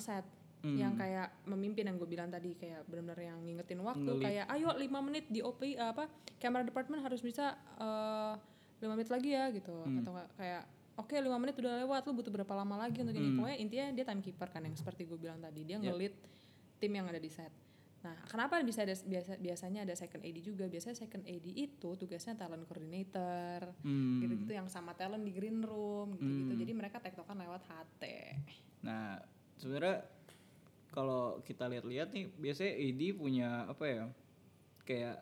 Hmm. 0.59 0.75
yang 0.75 0.91
kayak 0.93 1.31
memimpin 1.45 1.87
yang 1.87 1.95
gue 1.95 2.03
bilang 2.05 2.27
tadi 2.27 2.51
kayak 2.51 2.83
benar-benar 2.83 3.15
yang 3.17 3.39
ngingetin 3.39 3.79
waktu 3.79 4.03
Ngelit. 4.05 4.23
kayak 4.23 4.45
ayo 4.49 4.67
5 4.69 4.91
menit 5.01 5.25
di 5.27 5.39
OP 5.39 5.63
apa 5.73 6.11
camera 6.35 6.61
department 6.61 6.99
harus 6.99 7.19
bisa 7.19 7.55
eh 7.79 8.33
5 8.79 8.91
menit 8.91 9.07
lagi 9.07 9.29
ya 9.31 9.47
gitu 9.49 9.71
Hmm. 9.71 10.03
atau 10.03 10.11
kayak 10.35 10.63
oke 10.95 11.15
5 11.15 11.31
menit 11.37 11.55
udah 11.55 11.79
lewat 11.79 12.03
lu 12.03 12.13
butuh 12.13 12.31
berapa 12.33 12.53
lama 12.53 12.75
lagi 12.77 12.99
untuk 12.99 13.11
Hmm. 13.11 13.21
ini 13.21 13.29
pokoknya 13.33 13.57
intinya 13.57 13.87
dia 13.93 14.05
timekeeper 14.05 14.47
kan 14.47 14.61
yang 14.61 14.75
seperti 14.75 15.03
gue 15.05 15.15
bilang 15.15 15.39
tadi 15.39 15.63
dia 15.63 15.79
ngelit 15.79 16.11
tim 16.75 16.91
yang 16.91 17.07
ada 17.07 17.17
di 17.17 17.27
set 17.27 17.51
Nah, 17.99 18.15
kenapa 18.25 18.63
bisa 18.63 18.87
ada 18.87 18.95
biasa 18.95 19.35
biasanya 19.37 19.83
ada 19.83 19.91
second 19.91 20.23
AD 20.23 20.39
juga? 20.39 20.63
Biasanya 20.65 20.95
second 20.97 21.19
AD 21.19 21.43
itu 21.43 21.89
tugasnya 21.93 22.31
talent 22.31 22.63
coordinator, 22.63 23.75
Hmm. 23.79 24.23
gitu-gitu 24.23 24.55
yang 24.55 24.67
sama 24.67 24.91
talent 24.93 25.19
di 25.19 25.31
green 25.31 25.59
room, 25.59 26.15
gitu-gitu. 26.15 26.53
Jadi 26.57 26.71
mereka 26.73 26.99
tektokan 26.99 27.35
lewat 27.35 27.59
HT. 27.61 28.03
Nah, 28.81 29.19
sebenarnya 29.53 30.07
kalau 30.89 31.41
kita 31.45 31.69
lihat-lihat 31.69 32.09
nih, 32.11 32.29
biasanya 32.33 32.73
AD 32.75 33.01
punya 33.13 33.49
apa 33.69 33.85
ya? 33.85 34.03
Kayak 34.83 35.17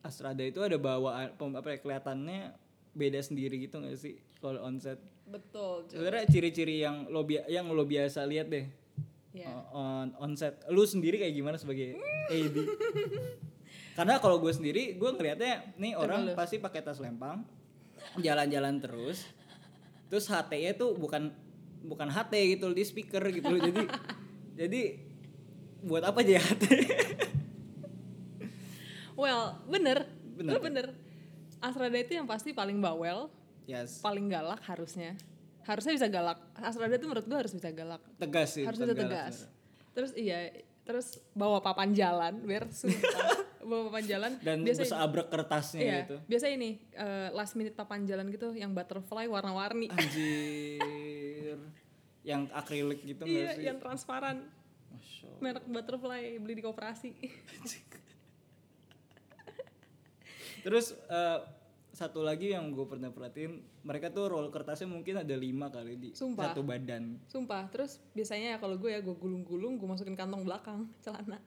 Astrada 0.00 0.40
itu 0.40 0.62
ada 0.64 0.80
bawaan 0.80 1.36
apa 1.36 1.68
ya 1.76 1.78
kelihatannya 1.78 2.56
beda 2.96 3.20
sendiri 3.20 3.60
gitu 3.60 3.78
nggak 3.78 3.98
sih 4.00 4.16
kalau 4.40 4.64
onset? 4.64 4.96
Betul. 5.28 5.84
Sebenarnya 5.86 6.24
ciri-ciri 6.26 6.80
yang 6.80 7.06
lo 7.12 7.22
yang 7.28 7.68
lo 7.68 7.84
biasa 7.84 8.24
lihat 8.24 8.48
deh 8.48 8.66
o- 9.46 9.66
on 9.76 10.08
onset. 10.18 10.58
Lu 10.72 10.82
sendiri 10.82 11.20
kayak 11.20 11.34
gimana 11.36 11.56
sebagai 11.60 11.94
AD? 12.32 12.56
Karena 13.98 14.16
kalau 14.16 14.40
gue 14.40 14.50
sendiri, 14.50 14.96
gue 14.96 15.10
ngelihatnya 15.12 15.76
nih 15.76 15.92
orang 15.98 16.32
pasti 16.32 16.56
pakai 16.56 16.80
tas 16.80 16.96
lempang, 16.96 17.44
jalan-jalan 18.16 18.80
terus, 18.80 19.28
terus 20.08 20.24
HT-nya 20.24 20.72
tuh 20.72 20.96
bukan 20.96 21.28
bukan 21.84 22.08
HT 22.08 22.32
gitu 22.56 22.72
di 22.72 22.84
speaker 22.84 23.24
gitu 23.28 23.56
jadi 23.56 23.84
jadi 24.60 25.00
buat 25.80 26.04
apa 26.04 26.20
aja 26.20 26.36
HT? 26.38 26.64
Well, 29.16 29.56
bener, 29.66 30.04
Bener. 30.36 30.56
bener, 30.56 30.60
bener. 30.60 30.86
Asrada 31.60 31.92
itu 31.94 32.12
yang 32.12 32.24
pasti 32.24 32.52
paling 32.52 32.80
bawel, 32.80 33.28
yes, 33.64 34.00
paling 34.00 34.28
galak 34.28 34.60
harusnya. 34.64 35.12
Harusnya 35.60 35.92
bisa 35.92 36.08
galak. 36.08 36.40
Asrada 36.56 36.96
itu 36.96 37.04
menurut 37.04 37.24
gue 37.24 37.36
harus 37.36 37.52
bisa 37.52 37.68
galak. 37.70 38.00
tegas 38.16 38.56
sih. 38.56 38.64
harus 38.64 38.80
bisa 38.80 38.96
tegas. 38.96 39.34
Terus 39.92 40.10
iya, 40.16 40.48
terus 40.82 41.20
bawa 41.32 41.60
papan 41.60 41.92
jalan, 41.92 42.40
biar 42.40 42.64
bawa 43.68 43.92
papan 43.92 44.04
jalan. 44.08 44.32
Dan 44.40 44.64
biasa 44.64 44.88
bisa 44.88 44.96
abrek 44.98 45.28
kertasnya 45.28 45.80
Iya, 45.80 45.96
gitu. 46.00 46.16
biasa 46.24 46.46
ini 46.48 46.80
eh, 46.90 47.28
last 47.32 47.60
minute 47.60 47.76
papan 47.76 48.08
jalan 48.08 48.24
gitu 48.32 48.56
yang 48.56 48.72
butterfly 48.72 49.28
warna-warni. 49.28 49.92
Anjir. 49.92 51.60
Yang 52.20 52.52
akrilik 52.52 53.00
gitu 53.04 53.24
iya, 53.24 53.56
sih? 53.56 53.64
yang 53.64 53.80
transparan. 53.80 54.44
Merek 55.40 55.64
butterfly 55.64 56.36
beli 56.36 56.60
di 56.60 56.64
koperasi. 56.64 57.16
Terus 60.64 60.92
eh, 60.92 61.40
satu 61.96 62.24
lagi 62.24 62.52
yang 62.52 62.72
gue 62.72 62.86
pernah 62.88 63.12
perhatiin, 63.12 63.60
mereka 63.84 64.12
tuh 64.12 64.30
roll 64.30 64.48
kertasnya 64.48 64.88
mungkin 64.88 65.20
ada 65.20 65.36
lima 65.36 65.70
kali 65.72 65.96
di 65.96 66.10
Sumpah. 66.12 66.52
satu 66.52 66.62
badan. 66.64 67.18
Sumpah, 67.28 67.68
terus 67.68 68.00
biasanya 68.16 68.56
ya 68.56 68.58
kalau 68.62 68.78
gue 68.78 68.90
ya 68.92 69.00
gue 69.02 69.16
gulung-gulung, 69.16 69.76
gue 69.76 69.88
masukin 69.88 70.16
kantong 70.16 70.44
belakang 70.46 70.88
celana. 71.04 71.40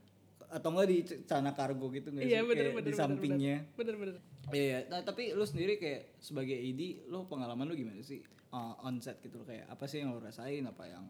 Atau 0.53 0.69
enggak 0.69 0.85
di 0.85 0.97
celana 1.23 1.51
kargo 1.51 1.89
gitu 1.89 2.07
nggak 2.07 2.23
Iya, 2.23 2.39
sih? 2.39 2.45
bener, 2.45 2.61
Kayak 2.63 2.69
bener, 2.69 2.77
di 2.79 2.85
bener, 2.85 2.99
sampingnya. 2.99 3.55
Bener 3.73 3.95
bener. 3.97 4.15
Iya, 4.47 4.63
iya. 4.63 4.79
Nah, 4.85 5.01
tapi 5.01 5.33
lu 5.33 5.43
sendiri 5.43 5.73
kayak 5.75 6.13
sebagai 6.19 6.53
AD, 6.53 6.81
lu 7.07 7.25
pengalaman 7.25 7.65
lu 7.65 7.73
gimana 7.73 7.97
sih? 7.99 8.21
Uh, 8.47 8.77
on 8.79 9.01
set 9.01 9.17
gitu 9.19 9.35
loh 9.35 9.45
kayak 9.45 9.65
apa 9.65 9.81
sih 9.83 9.97
yang 9.97 10.13
lu 10.13 10.21
rasain 10.21 10.61
apa 10.61 10.85
yang 10.85 11.09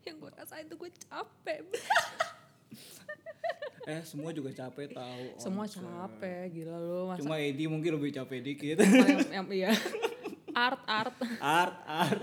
Yang 0.00 0.16
gue 0.18 0.30
rasain 0.32 0.64
tuh 0.64 0.78
gue 0.78 0.88
capek. 0.88 1.60
eh 3.86 4.00
semua 4.02 4.30
juga 4.30 4.50
capek 4.50 4.92
tahu. 4.92 5.24
Semua 5.36 5.64
set. 5.64 5.80
capek, 5.80 6.48
gila 6.50 6.76
lu. 6.78 7.00
Masa 7.06 7.20
Cuma 7.20 7.36
AD 7.36 7.60
mungkin 7.66 7.92
lebih 7.94 8.12
capek 8.14 8.40
dikit. 8.42 8.76
yang, 8.80 9.20
yang, 9.36 9.46
iya. 9.50 9.70
Art, 10.50 10.80
art. 10.84 11.16
art, 11.38 11.76
art. 11.84 12.20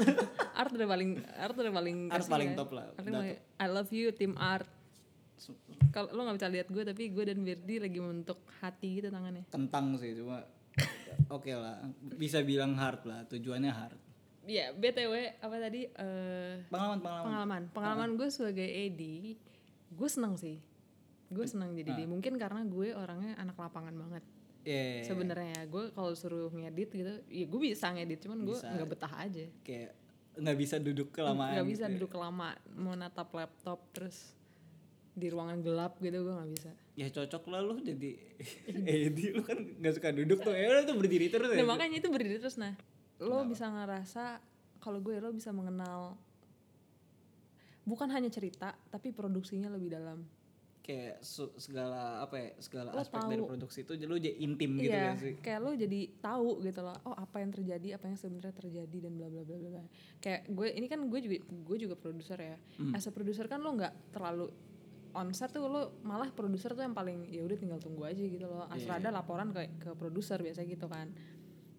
Art 0.52 0.72
udah 0.72 0.88
paling 0.88 1.10
art 1.36 1.56
udah 1.56 1.72
paling 1.72 1.98
Art 2.10 2.26
paling 2.26 2.50
ya. 2.52 2.58
top 2.58 2.70
lah, 2.72 2.86
Art 2.92 3.00
paling- 3.00 3.38
I 3.56 3.68
love 3.68 3.90
you 3.90 4.10
tim 4.12 4.34
art. 4.36 4.66
Kalau 5.90 6.12
lo 6.12 6.22
nggak 6.24 6.38
bisa 6.38 6.50
lihat 6.50 6.68
gue 6.68 6.84
tapi 6.84 7.04
gue 7.08 7.24
dan 7.24 7.40
Birdi 7.40 7.76
lagi 7.78 7.98
membentuk 7.98 8.40
hati 8.58 9.00
gitu 9.00 9.08
tangannya. 9.08 9.44
Kentang 9.48 9.96
sih 9.96 10.12
cuma 10.14 10.44
oke 11.30 11.48
lah 11.50 11.80
bisa 12.14 12.40
bilang 12.42 12.76
hard 12.76 13.04
lah 13.04 13.24
tujuannya 13.26 13.72
hard 13.72 14.00
Iya, 14.46 14.72
BTW 14.72 15.14
apa 15.40 15.56
tadi 15.58 15.90
eh 15.90 16.62
pengalaman 16.68 17.00
pengalaman 17.00 17.26
pengalaman. 17.26 17.62
Pengalaman 17.72 18.10
gue 18.14 18.30
sebagai 18.30 18.62
AD, 18.64 19.02
gue 19.90 20.06
seneng 20.08 20.38
sih. 20.38 20.62
Gue 21.28 21.46
seneng 21.46 21.74
jadi 21.74 21.90
Ah. 21.90 21.98
AD. 21.98 22.06
Mungkin 22.06 22.38
karena 22.38 22.62
gue 22.62 22.94
orangnya 22.94 23.34
anak 23.36 23.58
lapangan 23.58 23.98
banget. 23.98 24.22
Iya, 24.62 25.02
Sebenarnya 25.04 25.66
gue 25.66 25.90
kalau 25.90 26.14
suruh 26.14 26.50
ngedit 26.52 26.90
gitu, 26.92 27.14
ya 27.26 27.46
gue 27.46 27.60
bisa 27.60 27.90
ngedit, 27.90 28.22
cuman 28.22 28.40
gue 28.44 28.54
nggak 28.54 28.86
betah 28.88 29.14
aja. 29.16 29.46
kayak 29.62 29.98
nggak 30.36 30.58
bisa 30.60 30.76
duduk 30.78 31.10
kelamaan 31.10 31.56
nggak 31.56 31.66
bisa 31.66 31.82
gitu 31.82 31.90
ya. 31.90 31.94
duduk 31.96 32.12
lama 32.14 32.50
mau 32.76 32.92
natap 32.94 33.32
laptop 33.32 33.80
terus 33.90 34.35
di 35.16 35.28
ruangan 35.32 35.64
gelap 35.64 35.96
gitu 36.04 36.28
gue 36.28 36.34
nggak 36.36 36.52
bisa 36.52 36.72
ya 37.00 37.08
cocok 37.08 37.44
lah 37.48 37.60
lu 37.64 37.80
jadi 37.80 38.12
Edi 39.08 39.32
lu 39.32 39.42
kan 39.48 39.58
nggak 39.58 39.94
suka 39.96 40.12
duduk 40.12 40.44
tuh 40.44 40.52
ya 40.52 40.68
udah 40.76 40.84
tuh 40.84 40.96
berdiri 41.00 41.32
terus 41.32 41.50
ya 41.56 41.64
nah 41.64 41.68
makanya 41.72 42.04
itu 42.04 42.12
berdiri 42.12 42.38
terus 42.38 42.60
nah 42.60 42.76
lo 43.24 43.48
bisa 43.48 43.72
ngerasa 43.72 44.44
kalau 44.84 45.00
gue 45.00 45.16
lo 45.24 45.32
bisa 45.32 45.56
mengenal 45.56 46.20
bukan 47.88 48.12
hanya 48.12 48.28
cerita 48.28 48.76
tapi 48.92 49.16
produksinya 49.16 49.72
lebih 49.72 49.96
dalam 49.96 50.28
kayak 50.86 51.18
su- 51.26 51.50
segala 51.58 52.22
apa 52.22 52.38
ya 52.38 52.50
segala 52.62 52.94
Lo 52.94 53.02
aspek 53.02 53.18
dari 53.26 53.42
tahu. 53.42 53.50
produksi 53.50 53.80
itu 53.82 53.94
lu 54.06 54.22
jadi 54.22 54.38
intim 54.38 54.78
gitu 54.78 54.94
iya, 54.94 55.18
kan 55.18 55.18
sih 55.18 55.34
kayak 55.42 55.60
lo 55.66 55.74
jadi 55.74 56.00
tahu 56.22 56.62
gitu 56.62 56.86
loh. 56.86 56.94
Oh, 57.10 57.18
apa 57.18 57.42
yang 57.42 57.50
terjadi, 57.50 57.98
apa 57.98 58.06
yang 58.06 58.18
sebenarnya 58.22 58.54
terjadi 58.54 58.98
dan 59.10 59.18
bla 59.18 59.26
bla 59.26 59.42
bla 59.42 59.58
bla. 59.58 59.70
bla. 59.82 59.84
Kayak 60.22 60.46
gue 60.46 60.68
ini 60.78 60.86
kan 60.86 61.02
gue 61.10 61.20
juga 61.26 61.42
gue 61.42 61.78
juga 61.82 61.96
produser 61.98 62.38
ya. 62.38 62.58
Hmm. 62.78 62.94
As 62.94 63.10
a 63.10 63.12
produser 63.18 63.50
kan 63.50 63.66
lo 63.66 63.74
nggak 63.74 64.14
terlalu 64.14 64.54
on 65.16 65.32
set 65.32 65.56
tuh 65.56 65.64
lo 65.66 65.96
malah 66.04 66.28
produser 66.36 66.76
tuh 66.76 66.84
yang 66.84 66.92
paling 66.92 67.26
ya 67.32 67.42
udah 67.48 67.56
tinggal 67.56 67.80
tunggu 67.80 68.04
aja 68.04 68.20
gitu 68.20 68.46
loh. 68.46 68.68
Iya. 68.68 68.84
Asrada 68.84 69.10
laporan 69.16 69.56
ke 69.56 69.72
ke 69.80 69.90
produser 69.96 70.44
biasanya 70.44 70.68
gitu 70.76 70.92
kan. 70.92 71.08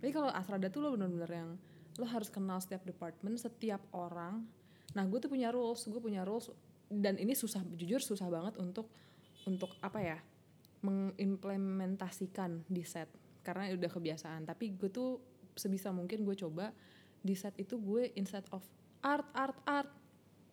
Tapi 0.00 0.10
kalau 0.10 0.32
Asrada 0.32 0.72
tuh 0.72 0.80
lo 0.80 0.96
bener-bener 0.96 1.28
yang 1.28 1.50
lo 1.96 2.06
harus 2.08 2.28
kenal 2.32 2.60
setiap 2.60 2.84
department, 2.84 3.36
setiap 3.36 3.80
orang. 3.92 4.44
Nah, 4.92 5.04
gue 5.08 5.16
tuh 5.20 5.28
punya 5.32 5.52
rules, 5.52 5.84
gue 5.84 6.00
punya 6.00 6.24
rules 6.24 6.52
dan 6.88 7.20
ini 7.20 7.36
susah 7.36 7.60
jujur 7.76 8.00
susah 8.00 8.28
banget 8.32 8.56
untuk 8.56 8.88
untuk 9.44 9.76
apa 9.84 10.00
ya? 10.00 10.18
mengimplementasikan 10.84 12.62
di 12.70 12.86
set 12.86 13.10
karena 13.42 13.72
udah 13.74 13.90
kebiasaan. 13.90 14.46
Tapi 14.46 14.76
gue 14.76 14.86
tuh 14.86 15.18
sebisa 15.56 15.90
mungkin 15.90 16.22
gue 16.22 16.36
coba 16.38 16.70
di 17.18 17.34
set 17.34 17.56
itu 17.58 17.80
gue 17.80 18.12
instead 18.14 18.44
of 18.54 18.62
art 19.02 19.26
art 19.34 19.58
art 19.66 19.90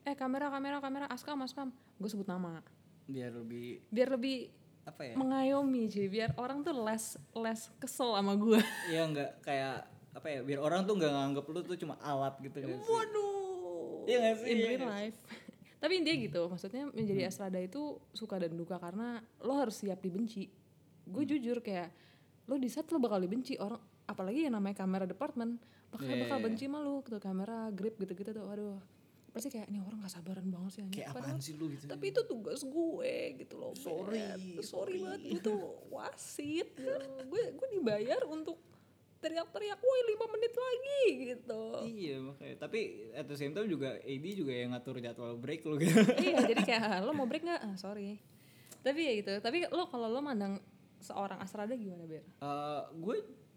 eh 0.03 0.15
kamera 0.15 0.51
kamera 0.51 0.77
kamera. 0.83 1.05
Askam 1.07 1.39
askam 1.43 1.71
gue 1.99 2.09
sebut 2.11 2.27
nama. 2.27 2.59
Biar 3.07 3.31
lebih 3.35 3.83
biar 3.91 4.15
lebih 4.15 4.51
apa 4.83 5.01
ya? 5.07 5.15
mengayomi 5.15 5.87
cuy 5.87 6.07
biar 6.11 6.35
orang 6.35 6.59
tuh 6.59 6.75
less 6.75 7.15
less 7.31 7.71
kesel 7.79 8.19
sama 8.19 8.35
gue 8.35 8.59
ya 8.93 9.07
nggak 9.07 9.39
kayak 9.39 9.87
apa 10.11 10.27
ya 10.27 10.39
biar 10.43 10.59
orang 10.59 10.83
tuh 10.83 10.99
nggak 10.99 11.07
nganggep 11.07 11.45
lu 11.47 11.59
tuh 11.63 11.77
cuma 11.79 11.95
alat 12.03 12.35
gitu 12.43 12.57
kan 12.59 12.67
sih? 12.67 12.91
Waduh. 12.91 14.03
Iya 14.05 14.17
nggak 14.19 14.35
sih? 14.43 14.47
in 14.51 14.57
Iya 14.59 14.67
real 14.75 14.83
life. 14.91 15.19
Tapi 15.83 15.93
dia 16.03 16.15
gitu 16.15 16.41
maksudnya 16.47 16.83
menjadi 16.91 17.21
asrada 17.27 17.59
itu 17.59 17.99
suka 18.15 18.39
dan 18.39 18.55
duka 18.55 18.79
karena 18.79 19.23
lo 19.43 19.53
harus 19.55 19.79
siap 19.79 19.99
dibenci. 20.03 20.51
Gue 21.07 21.23
jujur 21.23 21.63
kayak 21.63 21.91
lo 22.47 22.59
di 22.59 22.67
set 22.67 22.87
lo 22.91 22.99
bakal 22.99 23.23
dibenci 23.23 23.55
orang 23.57 23.79
apalagi 24.03 24.45
yang 24.47 24.59
namanya 24.59 24.83
kamera 24.83 25.07
department 25.07 25.63
bakal 25.95 26.11
Iya, 26.11 26.27
bakal 26.27 26.37
iya, 26.39 26.45
benci 26.45 26.65
sama 26.67 26.79
lo 26.83 26.99
gitu. 27.07 27.17
Kamera 27.23 27.71
grip 27.71 27.95
gitu 28.03 28.13
gitu 28.13 28.31
tuh 28.35 28.45
aduh 28.51 28.79
pasti 29.33 29.49
kayak 29.49 29.65
ini 29.67 29.81
orang 29.81 29.97
gak 29.99 30.13
sabaran 30.13 30.45
banget 30.45 30.71
sih 30.71 30.81
anjing." 30.81 30.93
kayak 30.95 31.09
Padahal- 31.09 31.33
apaan 31.33 31.41
sih 31.41 31.53
lu 31.53 31.65
gitu 31.67 31.83
tapi 31.85 32.05
itu 32.07 32.21
tugas 32.23 32.61
gue 32.61 33.13
gitu 33.35 33.55
loh 33.57 33.73
sorry 33.73 34.21
sorry 34.61 35.01
banget 35.01 35.19
gue 35.27 35.41
tuh 35.41 35.61
wasit. 35.93 36.69
Gue 37.25 37.43
gue 37.51 37.67
dibayar 37.71 38.21
untuk 38.25 38.61
teriak-teriak 39.17 39.79
woi 39.79 39.99
lima 40.05 40.25
menit 40.29 40.51
lagi 40.53 41.01
gitu. 41.29 41.63
Iya 41.81 42.15
makanya. 42.21 42.55
Tapi 42.59 42.79
at 43.11 43.23
the 43.23 43.33
same 43.33 43.51
time 43.51 43.65
juga 43.65 43.95
AD 43.97 44.25
juga 44.33 44.51
yang 44.51 44.69
ngatur 44.69 44.99
jadwal 44.99 45.33
break 45.35 45.63
lu 45.63 45.79
gitu. 45.79 45.95
Iya 46.13 46.43
jadi 46.51 46.61
kayak 46.61 46.81
"Ah, 46.83 46.99
lo 46.99 47.11
mau 47.11 47.23
break 47.23 47.41
nggak? 47.41 47.61
Ah, 47.63 47.75
sorry. 47.75 48.19
Tapi 48.79 48.99
ya 48.99 49.13
gitu. 49.15 49.31
Tapi 49.39 49.63
lo 49.65 49.87
kalau 49.87 50.07
lo 50.07 50.19
mandang 50.19 50.59
seorang 50.99 51.39
asrada 51.39 51.71
gimana 51.71 52.03
ber? 52.03 52.19
Eh, 52.19 52.81
gue 52.93 53.15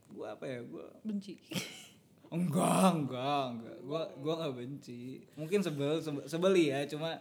gue 0.09 0.27
apa 0.29 0.45
ya? 0.47 0.63
Gue 0.63 0.87
benci 1.03 1.35
enggak 2.31 2.87
enggak 2.93 3.45
enggak. 3.55 3.77
Gue 3.83 4.03
gue 4.23 4.35
nggak 4.39 4.55
benci. 4.55 5.01
Mungkin 5.39 5.61
sebel 5.63 6.03
sebel, 6.03 6.23
sebeli 6.27 6.73
ya 6.73 6.83
cuma 6.91 7.21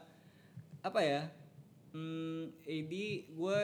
apa 0.82 1.00
ya? 1.02 1.22
Hmm, 1.96 2.52
AD 2.68 2.94
gue 3.32 3.58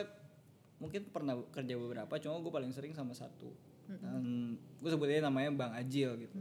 mungkin 0.82 1.02
pernah 1.14 1.38
kerja 1.54 1.78
beberapa 1.78 2.14
cuma 2.18 2.42
gue 2.42 2.54
paling 2.54 2.74
sering 2.74 2.94
sama 2.98 3.14
satu. 3.14 3.52
Dan 3.92 4.56
gue 4.80 4.90
sebutnya 4.90 5.28
namanya 5.28 5.52
Bang 5.52 5.74
Ajil 5.76 6.16
gitu. 6.16 6.36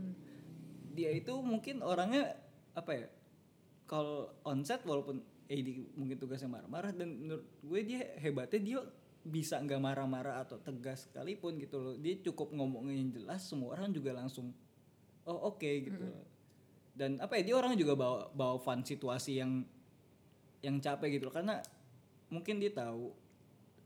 Dia 0.94 1.10
itu 1.10 1.34
mungkin 1.42 1.82
orangnya 1.82 2.38
apa 2.72 2.92
ya? 2.94 3.06
Kalau 3.90 4.30
onset 4.46 4.86
walaupun 4.86 5.18
AD 5.50 5.98
mungkin 5.98 6.14
tugasnya 6.14 6.46
marah-marah 6.46 6.94
dan 6.94 7.10
menurut 7.10 7.42
gue 7.58 7.80
dia 7.82 8.06
hebatnya 8.22 8.60
dia 8.62 8.80
bisa 9.20 9.58
nggak 9.60 9.82
marah-marah 9.82 10.40
atau 10.46 10.62
tegas 10.62 11.10
sekalipun 11.10 11.58
gitu 11.58 11.76
loh. 11.82 11.94
Dia 11.98 12.22
cukup 12.22 12.54
ngomongnya 12.54 12.94
yang 12.94 13.10
jelas 13.10 13.50
semua 13.50 13.74
orang 13.74 13.90
juga 13.90 14.14
langsung 14.14 14.54
oh 15.30 15.54
oke 15.54 15.70
gitu. 15.70 15.94
Dan 16.90 17.22
apa 17.22 17.38
ya 17.38 17.46
dia 17.46 17.54
orang 17.54 17.78
juga 17.78 17.94
bawa 17.94 18.26
bawa 18.34 18.58
fun 18.58 18.82
situasi 18.82 19.38
yang 19.38 19.62
yang 20.60 20.82
capek 20.82 21.16
gitu 21.16 21.30
loh. 21.30 21.34
Karena 21.38 21.62
mungkin 22.28 22.58
dia 22.58 22.74
tahu 22.74 23.14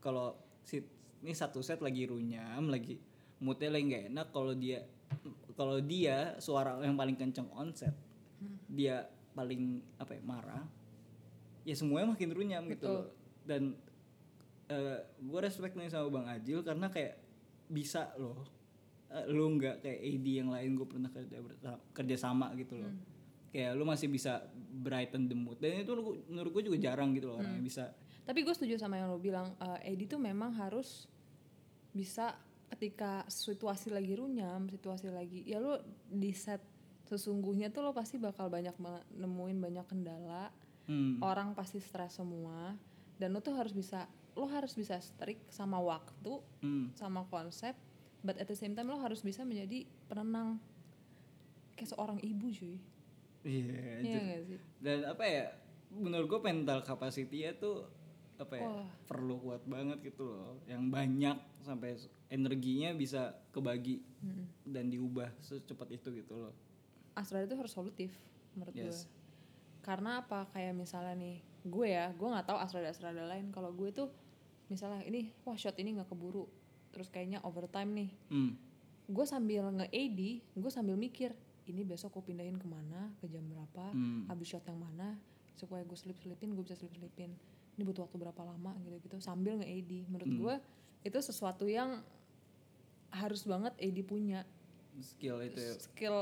kalau 0.01 0.33
si 0.65 0.81
ini 1.21 1.37
satu 1.37 1.61
set 1.61 1.81
lagi 1.85 2.05
runyam 2.05 2.69
lagi 2.69 3.01
moodnya 3.41 3.73
lagi 3.73 3.85
nggak 3.89 4.05
enak 4.13 4.29
kalau 4.33 4.53
dia 4.53 4.85
kalau 5.57 5.81
dia 5.81 6.37
suara 6.41 6.81
yang 6.85 6.97
paling 6.97 7.17
kenceng 7.17 7.49
on 7.53 7.73
set 7.73 7.93
dia 8.69 9.09
paling 9.33 9.81
apa 9.97 10.17
ya 10.17 10.23
marah 10.25 10.65
ya 11.65 11.73
semuanya 11.73 12.13
makin 12.13 12.31
runyam 12.33 12.65
gitu 12.69 12.85
loh. 12.89 13.09
Dan 13.45 13.77
gue 15.21 15.41
respect 15.45 15.77
nih 15.77 15.93
sama 15.93 16.09
bang 16.09 16.27
Ajil 16.41 16.61
karena 16.65 16.89
kayak 16.89 17.21
bisa 17.69 18.13
loh 18.17 18.45
eh, 19.15 19.27
lu 19.31 19.55
nggak 19.55 19.87
kayak 19.87 20.01
AD 20.03 20.27
yang 20.27 20.51
lain 20.51 20.71
gue 20.75 20.87
pernah 20.91 21.11
kerja 21.15 21.39
kerja 21.95 22.17
sama 22.19 22.51
gitu 22.59 22.83
loh. 22.83 22.93
Kayak 23.55 23.79
lu 23.79 23.87
masih 23.87 24.11
bisa 24.11 24.43
brighten 24.83 25.31
the 25.31 25.37
mood. 25.39 25.63
Dan 25.63 25.87
itu 25.87 25.95
lu- 25.95 26.19
menurut 26.27 26.51
gue 26.51 26.63
juga 26.75 26.79
jarang 26.91 27.15
gitu 27.15 27.31
loh 27.31 27.39
orang 27.39 27.63
yang 27.63 27.67
bisa. 27.67 27.95
Tapi 28.27 28.43
gue 28.43 28.55
setuju 28.57 28.75
sama 28.81 28.99
yang 28.99 29.09
lo 29.09 29.23
bilang 29.23 29.55
eh, 29.63 29.95
Edi 29.95 30.11
tuh 30.11 30.19
memang 30.19 30.51
harus 30.59 31.07
bisa 31.95 32.35
ketika 32.75 33.23
situasi 33.31 33.95
lagi 33.95 34.19
runyam 34.19 34.67
situasi 34.67 35.07
lagi 35.07 35.47
ya 35.47 35.63
lo 35.63 35.79
di 36.11 36.35
set 36.35 36.59
sesungguhnya 37.07 37.71
tuh 37.71 37.87
lo 37.87 37.95
pasti 37.95 38.19
bakal 38.19 38.51
banyak 38.51 38.75
nemuin 39.15 39.59
banyak 39.61 39.87
kendala. 39.87 40.51
Hmm, 40.85 41.17
orang 41.25 41.57
pasti 41.57 41.81
stres 41.81 42.21
semua. 42.21 42.77
Dan 43.17 43.33
lo 43.33 43.41
tuh 43.41 43.55
harus 43.55 43.71
bisa 43.71 44.11
lo 44.35 44.51
harus 44.51 44.75
bisa 44.75 44.99
strict 44.99 45.47
sama 45.55 45.79
waktu 45.79 46.43
hmm. 46.61 46.99
sama 46.99 47.23
konsep 47.31 47.79
but 48.25 48.41
at 48.41 48.49
the 48.49 48.57
same 48.57 48.73
time 48.73 48.89
lo 48.89 48.97
harus 48.99 49.21
bisa 49.21 49.45
menjadi 49.45 49.85
penenang. 50.09 50.57
Kayak 51.77 51.93
seorang 51.93 52.19
ibu 52.25 52.49
cuy. 52.49 52.77
Iya 53.45 53.69
iya 53.69 53.93
anjir. 54.01 54.21
gak 54.25 54.43
sih? 54.49 54.61
Dan 54.81 54.99
apa 55.05 55.25
ya 55.29 55.45
menurut 55.93 56.27
gue 56.27 56.41
mental 56.41 56.81
capacity 56.81 57.45
tuh 57.61 57.85
apa 58.35 58.59
ya 58.59 58.67
Wah. 58.67 58.89
perlu 59.07 59.37
kuat 59.39 59.63
banget 59.69 60.01
gitu 60.01 60.25
loh. 60.33 60.57
Yang 60.65 60.83
banyak 60.89 61.37
sampai 61.61 62.01
energinya 62.33 62.91
bisa 62.97 63.37
kebagi 63.53 64.01
dan 64.65 64.89
diubah 64.89 65.29
secepat 65.45 65.93
itu 65.93 66.09
gitu 66.17 66.35
loh. 66.49 66.55
Asrada 67.15 67.45
itu 67.47 67.55
harus 67.55 67.71
solutif 67.71 68.11
menurut 68.57 68.75
gue 68.75 68.89
Yes. 68.89 69.07
karena 69.85 70.25
apa? 70.25 70.49
Kayak 70.51 70.75
misalnya 70.81 71.15
nih 71.15 71.37
gue 71.65 71.87
ya 71.87 72.09
gue 72.17 72.29
nggak 72.29 72.49
tahu 72.49 72.59
asrada 72.59 72.89
asrada 72.89 73.29
lain. 73.29 73.53
Kalau 73.53 73.71
gue 73.71 73.93
tuh 73.93 74.09
misalnya 74.73 75.05
ini 75.05 75.29
wah 75.45 75.55
shot 75.55 75.77
ini 75.77 75.93
nggak 75.95 76.09
keburu 76.09 76.49
terus 76.95 77.11
kayaknya 77.11 77.43
overtime 77.43 77.91
nih. 77.93 78.11
Hmm. 78.31 78.55
gue 79.05 79.27
sambil 79.27 79.69
nge 79.69 79.87
AD 79.87 80.21
gue 80.55 80.71
sambil 80.71 80.97
mikir 80.97 81.35
ini 81.65 81.83
besok 81.83 82.15
gue 82.15 82.25
pindahin 82.25 82.55
ke 82.55 82.65
mana 82.65 83.13
ke 83.19 83.27
jam 83.27 83.45
berapa? 83.45 83.91
Hmm. 83.91 84.25
habis 84.27 84.49
shot 84.49 84.65
yang 84.65 84.79
mana? 84.79 85.19
Supaya 85.53 85.83
gue 85.83 85.93
slip 85.95 86.17
slipin 86.17 86.51
gue 86.51 86.63
bisa 86.63 86.73
slip 86.73 86.95
slipin 86.95 87.35
ini 87.75 87.83
butuh 87.83 88.07
waktu 88.07 88.17
berapa 88.17 88.41
lama? 88.41 88.73
gitu 88.81 88.97
gitu 89.03 89.17
sambil 89.19 89.59
nge 89.59 89.67
AD 89.67 89.93
menurut 90.07 90.25
Hmm. 90.27 90.39
gue 90.39 90.55
itu 91.03 91.19
sesuatu 91.21 91.67
yang 91.67 92.01
harus 93.11 93.45
banget 93.45 93.75
AD 93.77 93.99
punya. 94.03 94.47
Skill 94.97 95.43
itu 95.43 95.59
ya. 95.59 95.75
skill 95.77 96.19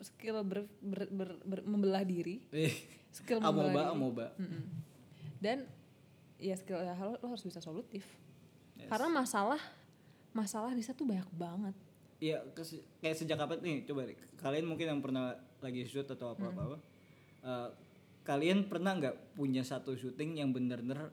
skill 0.00 0.36
ber, 0.42 0.66
ber- 0.80 1.08
ber- 1.08 1.40
ber- 1.40 1.64
membelah 1.64 2.02
diri. 2.02 2.42
Skill 3.12 3.38
amoba 3.38 3.64
membelah 3.64 3.86
diri. 3.86 3.94
amoba 3.94 4.26
dan 5.38 5.58
ya 6.36 6.52
skill 6.54 6.78
ya, 6.78 6.92
lo, 6.96 7.14
lo 7.14 7.26
harus 7.28 7.42
bisa 7.42 7.58
solutif. 7.58 8.02
Yes. 8.74 8.90
karena 8.90 9.06
masalah 9.08 9.62
masalah 10.34 10.74
di 10.74 10.82
situ 10.82 10.98
tuh 10.98 11.06
banyak 11.06 11.30
banget 11.32 11.74
Iya, 12.18 12.40
kayak 13.02 13.16
sejak 13.20 13.36
kapan 13.36 13.58
nih? 13.60 13.76
Coba 13.84 14.06
deh, 14.06 14.16
kalian 14.38 14.64
mungkin 14.64 14.86
yang 14.86 15.00
pernah 15.00 15.34
lagi 15.60 15.84
shoot 15.84 16.06
atau 16.06 16.32
apa 16.32 16.46
apa, 16.46 16.62
apa 16.62 16.76
eh, 17.42 17.68
kalian 18.22 18.64
pernah 18.64 18.96
nggak 18.96 19.36
punya 19.36 19.60
satu 19.60 19.92
syuting 19.92 20.40
yang 20.40 20.48
bener-bener 20.48 21.12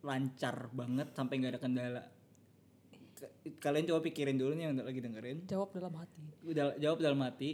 lancar 0.00 0.68
banget 0.70 1.08
sampai 1.12 1.40
nggak 1.40 1.52
ada 1.56 1.60
kendala? 1.62 2.02
Kalian 3.60 3.84
coba 3.84 4.00
pikirin 4.02 4.36
dulu 4.36 4.52
nih 4.52 4.64
yang 4.68 4.76
lagi 4.80 5.00
dengerin. 5.00 5.38
jawab 5.44 5.72
dalam 5.72 5.92
hati 5.94 6.20
Udah 6.42 6.76
jawab 6.76 6.98
dalam 7.00 7.20
hati. 7.20 7.50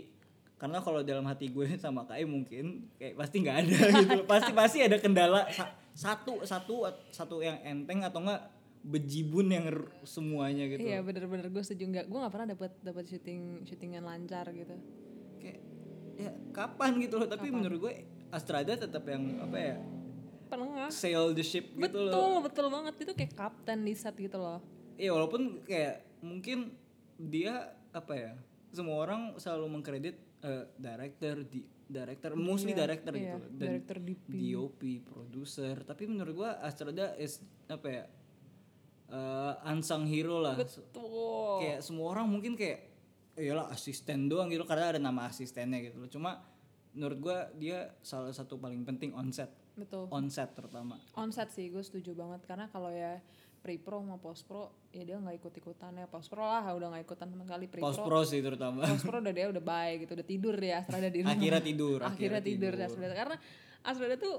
Karena 0.57 0.81
kalau 0.81 1.05
dalam 1.05 1.27
hati 1.27 1.53
gue 1.53 1.67
sama 1.79 2.09
Kai 2.09 2.25
mungkin 2.25 2.89
kayak 2.97 3.15
pasti 3.15 3.37
nggak 3.45 3.57
ada 3.63 3.77
gitu. 4.01 4.19
pasti 4.25 4.51
pasti 4.51 4.79
ada 4.81 4.97
kendala 4.97 5.47
Sa- 5.53 5.71
satu 5.93 6.41
satu 6.43 6.89
satu 7.11 7.45
yang 7.45 7.61
enteng 7.63 8.01
atau 8.03 8.25
enggak 8.25 8.43
bejibun 8.87 9.51
yang 9.51 9.67
semuanya 10.07 10.71
gitu. 10.71 10.87
iya 10.87 11.03
bener-bener. 11.03 11.51
Gue 11.51 11.67
setuju. 11.67 11.91
Nggak 11.91 12.07
gue 12.07 12.19
nggak 12.23 12.35
pernah 12.35 12.49
dapat 12.55 12.73
dapat 12.87 13.05
syuting 13.11 13.67
syutingan 13.67 14.07
lancar 14.07 14.47
gitu. 14.55 14.79
Kayak 15.43 15.61
ya 16.17 16.31
kapan 16.55 17.03
gitu 17.03 17.19
loh. 17.19 17.29
Tapi 17.29 17.47
menurut 17.51 17.79
gue 17.83 17.95
Astrada 18.31 18.79
tetap 18.79 19.03
yang 19.11 19.43
apa 19.43 19.59
ya 19.59 19.77
penengah 20.47 20.91
sail 20.95 21.35
the 21.35 21.43
ship 21.43 21.75
gitu 21.75 21.83
betul 21.83 22.07
loh. 22.15 22.39
betul 22.47 22.67
banget. 22.71 22.95
Itu 23.03 23.13
kayak 23.19 23.35
kapten 23.35 23.83
di 23.83 23.93
set 23.99 24.15
gitu 24.15 24.39
loh. 24.39 24.63
Iya 24.95 25.11
walaupun 25.11 25.67
kayak 25.67 26.07
mungkin 26.23 26.79
dia 27.19 27.75
apa 27.91 28.13
ya 28.15 28.33
semua 28.71 29.03
orang 29.03 29.35
selalu 29.41 29.67
mengkredit 29.79 30.17
eh, 30.45 30.65
director 30.79 31.43
di 31.43 31.65
director 31.87 32.35
mostly 32.35 32.75
Iya, 32.75 32.79
director 32.83 33.15
iya, 33.15 33.23
gitu 33.39 33.39
dan 33.57 33.71
director, 33.79 33.97
DP. 34.03 34.31
DOP 34.53 34.83
producer 35.07 35.75
tapi 35.87 36.11
menurut 36.11 36.35
gua 36.35 36.51
Astrada 36.61 37.15
is 37.17 37.39
apa 37.71 37.89
ya 37.89 38.05
eh, 39.09 39.53
unsung 39.71 40.05
hero 40.05 40.41
lah. 40.41 40.55
Betul. 40.55 41.63
kayak 41.63 41.81
semua 41.81 42.07
orang 42.11 42.27
mungkin 42.27 42.55
kayak 42.55 42.91
iyalah 43.37 43.69
asisten 43.69 44.27
doang 44.27 44.49
gitu. 44.49 44.65
Karena 44.65 44.93
ada 44.93 45.01
nama 45.01 45.27
asistennya 45.27 45.79
gitu 45.81 45.97
loh. 45.99 46.09
Cuma 46.09 46.31
menurut 46.93 47.19
gua 47.21 47.39
dia 47.53 47.93
salah 48.01 48.33
satu 48.33 48.57
paling 48.57 48.83
penting 48.83 49.13
on 49.13 49.29
set. 49.31 49.53
Betul. 49.77 50.09
on 50.09 50.27
set 50.27 50.57
terutama. 50.57 50.97
Onset 51.13 51.53
sih 51.53 51.69
gue 51.69 51.85
setuju 51.85 52.17
banget. 52.17 52.41
Karena 52.49 52.65
kalau 52.67 52.89
ya 52.89 53.21
pre 53.61 53.77
pro 53.77 54.01
sama 54.01 54.17
post 54.17 54.49
pro 54.49 54.73
ya 54.89 55.05
dia 55.05 55.21
nggak 55.21 55.37
ikut 55.37 55.53
ikutan 55.55 55.93
ya. 55.93 56.09
Post 56.09 56.33
pro 56.33 56.41
lah 56.41 56.65
udah 56.73 56.97
nggak 56.97 57.05
ikutan 57.05 57.29
sama 57.29 57.45
sekali 57.45 57.67
pre 57.69 57.81
post 57.85 58.01
pro 58.01 58.09
pro 58.09 58.21
sih 58.25 58.41
terutama. 58.41 58.89
Post 58.89 59.05
pro 59.05 59.21
udah 59.21 59.35
dia 59.37 59.47
udah 59.53 59.61
baik 59.61 60.09
gitu 60.09 60.17
udah 60.17 60.25
tidur 60.25 60.55
dia 60.57 60.81
Astrada 60.81 61.13
di 61.13 61.21
rumah. 61.23 61.37
akhirnya 61.37 61.61
tidur 61.61 61.99
akhirnya 62.01 62.41
tidur. 62.41 62.73
Astrada 62.73 63.13
karena 63.13 63.37
Astrada 63.85 64.17
tuh 64.17 64.35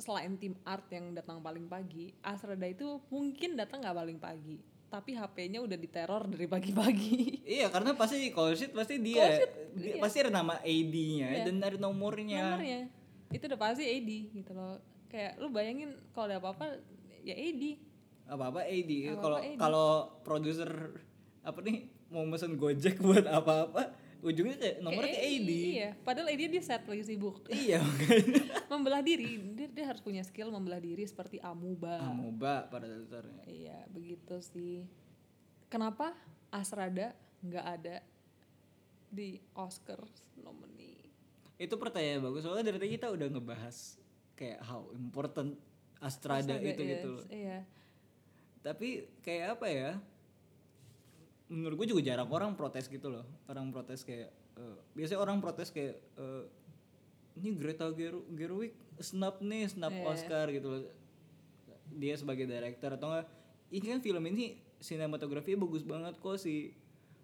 selain 0.00 0.34
tim 0.34 0.56
art 0.62 0.88
yang 0.88 1.12
datang 1.12 1.38
paling 1.38 1.64
pagi 1.64 2.10
Astrada 2.20 2.64
itu 2.64 2.84
mungkin 3.06 3.54
datang 3.54 3.80
nggak 3.80 3.94
paling 3.94 4.16
pagi 4.16 4.56
tapi 4.88 5.14
HP-nya 5.14 5.60
udah 5.60 5.76
diteror 5.76 6.26
dari 6.26 6.48
pagi-pagi 6.48 7.46
Iya 7.46 7.68
karena 7.68 7.94
pasti 7.94 8.26
call 8.28 8.52
sheet 8.52 8.72
pasti 8.72 8.98
dia, 8.98 9.22
Call 9.22 9.32
sheet, 9.36 9.52
dia- 9.72 9.86
iya. 9.88 10.00
pasti 10.00 10.16
ada 10.18 10.32
nama 10.32 10.58
AD-nya 10.58 11.28
dan 11.44 11.54
ada 11.60 11.78
nomornya. 11.78 12.42
nomornya 12.50 12.80
itu 13.30 13.44
udah 13.44 13.60
pasti 13.60 13.84
AD 13.84 14.10
gitu 14.34 14.50
loh 14.50 14.80
kayak 15.06 15.38
lu 15.38 15.46
bayangin 15.48 15.94
kalau 16.10 16.26
ada 16.26 16.38
apa-apa 16.38 16.82
ya 17.20 17.32
AD 17.32 17.62
Apa 18.26 18.44
apa 18.48 18.60
AD. 18.62 18.90
Apa-apa 19.10 19.20
Kalau 19.20 19.38
kalau 19.56 19.88
produser 20.22 20.70
apa 21.40 21.58
nih 21.60 21.76
mau 22.08 22.22
mesen 22.24 22.54
Gojek 22.54 22.98
buat 22.98 23.22
apa-apa 23.24 23.94
ujungnya 24.20 24.56
kayak 24.56 24.76
nomornya 24.80 25.10
kayak 25.10 25.24
AD. 25.32 25.50
iya 25.50 25.88
padahal 26.00 26.28
AD 26.28 26.42
dia 26.46 26.60
set 26.60 26.84
lagi 26.84 27.02
sibuk 27.02 27.40
Iya 27.48 27.80
makanya. 27.86 28.42
membelah 28.68 29.00
diri 29.00 29.40
dia, 29.52 29.66
dia 29.66 29.84
harus 29.88 30.00
punya 30.00 30.20
skill 30.20 30.48
membelah 30.48 30.76
diri 30.76 31.02
seperti 31.02 31.40
amuba 31.40 31.98
Amoeba 32.00 32.68
pada 32.68 32.84
dasarnya. 32.84 33.44
iya 33.48 33.80
begitu 33.88 34.36
sih 34.40 34.84
kenapa 35.66 36.12
Asrada 36.48 37.16
nggak 37.40 37.66
ada 37.66 37.96
di 39.08 39.40
Oscars 39.52 40.20
nominee 40.36 41.00
Itu 41.56 41.76
pertanyaan 41.76 42.20
bagus 42.22 42.44
soalnya 42.44 42.68
dari 42.68 42.78
tadi 42.78 42.90
kita 42.94 43.08
udah 43.08 43.26
ngebahas 43.26 43.76
kayak 44.32 44.60
how 44.62 44.84
important 44.92 45.56
Astrada, 45.98 46.56
Astrada 46.56 46.64
itu 46.64 46.82
is, 46.84 46.90
gitu 46.94 47.12
iya 47.28 47.64
Tapi 48.60 49.08
kayak 49.20 49.56
apa 49.56 49.66
ya? 49.68 49.90
Menurut 51.50 51.74
gue 51.76 51.88
juga 51.88 52.02
jarang 52.04 52.30
orang 52.30 52.54
protes 52.54 52.86
gitu 52.86 53.10
loh. 53.10 53.26
Orang 53.44 53.68
protes 53.68 54.00
kayak 54.00 54.30
eh, 54.54 54.76
biasanya 54.94 55.18
orang 55.18 55.38
protes 55.38 55.68
kayak 55.68 55.98
eh, 56.14 56.44
ini 57.36 57.52
Greta 57.52 57.90
Ger 57.90 58.14
Gerwig 58.30 58.70
snap 58.96 59.38
nih, 59.40 59.66
snap 59.66 59.90
Iya. 59.90 60.06
Oscar 60.06 60.46
gitu 60.48 60.68
loh. 60.68 60.82
Dia 61.90 62.14
sebagai 62.14 62.46
director 62.46 62.90
atau 62.92 63.10
enggak 63.10 63.26
ini 63.68 63.86
kan 63.88 64.00
film 64.00 64.22
ini 64.24 64.46
sinematografinya 64.78 65.58
bagus 65.60 65.82
banget 65.82 66.14
kok 66.16 66.36
si 66.36 66.70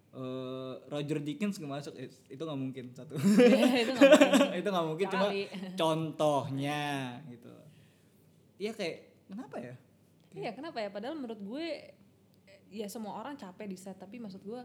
eh, 0.09 0.73
Roger 0.85 1.19
Dickens 1.19 1.55
nggak 1.55 1.71
masuk 1.73 1.93
Eh, 1.95 2.07
itu 2.27 2.39
nggak 2.39 2.55
mungkin 2.57 2.85
satu 2.91 3.15
Iya, 3.37 3.83
itu 3.83 3.91
nggak 3.93 4.11
mungkin. 4.11 4.55
itu 4.59 4.67
nggak 4.67 4.87
mungkin 4.87 5.07
cuma 5.07 5.27
contohnya 5.77 6.81
gitu 7.27 7.51
iya 8.57 8.71
kayak 8.71 8.97
kenapa 9.27 9.55
ya 9.57 9.73
iya 10.33 10.49
kenapa 10.51 10.77
ya 10.79 10.89
padahal 10.89 11.15
menurut 11.15 11.37
gue 11.37 11.67
ya 12.71 12.87
semua 12.91 13.19
orang 13.19 13.39
capek 13.39 13.67
di 13.67 13.77
set 13.79 13.95
tapi 13.97 14.19
maksud 14.19 14.43
gue 14.43 14.61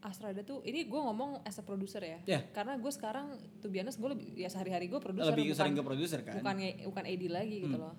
Astrada 0.00 0.40
tuh 0.40 0.64
ini 0.64 0.88
gue 0.88 0.96
ngomong 0.96 1.44
as 1.44 1.60
a 1.60 1.64
producer 1.64 2.00
ya. 2.00 2.24
Ya. 2.24 2.40
karena 2.56 2.80
gue 2.80 2.88
sekarang 2.88 3.36
tuh 3.60 3.68
biasa 3.68 4.00
gue 4.00 4.10
lebih 4.16 4.26
ya 4.32 4.48
sehari-hari 4.48 4.88
gue 4.88 4.96
produser 4.96 5.28
lebih 5.28 5.52
bukan 5.52 5.58
sering 5.60 5.76
ke 5.76 5.84
produser 5.84 6.20
kan? 6.24 6.40
bukan 6.40 6.56
bukan 6.88 7.04
AD 7.04 7.22
lagi 7.28 7.56
gitu 7.68 7.76
loh. 7.76 7.94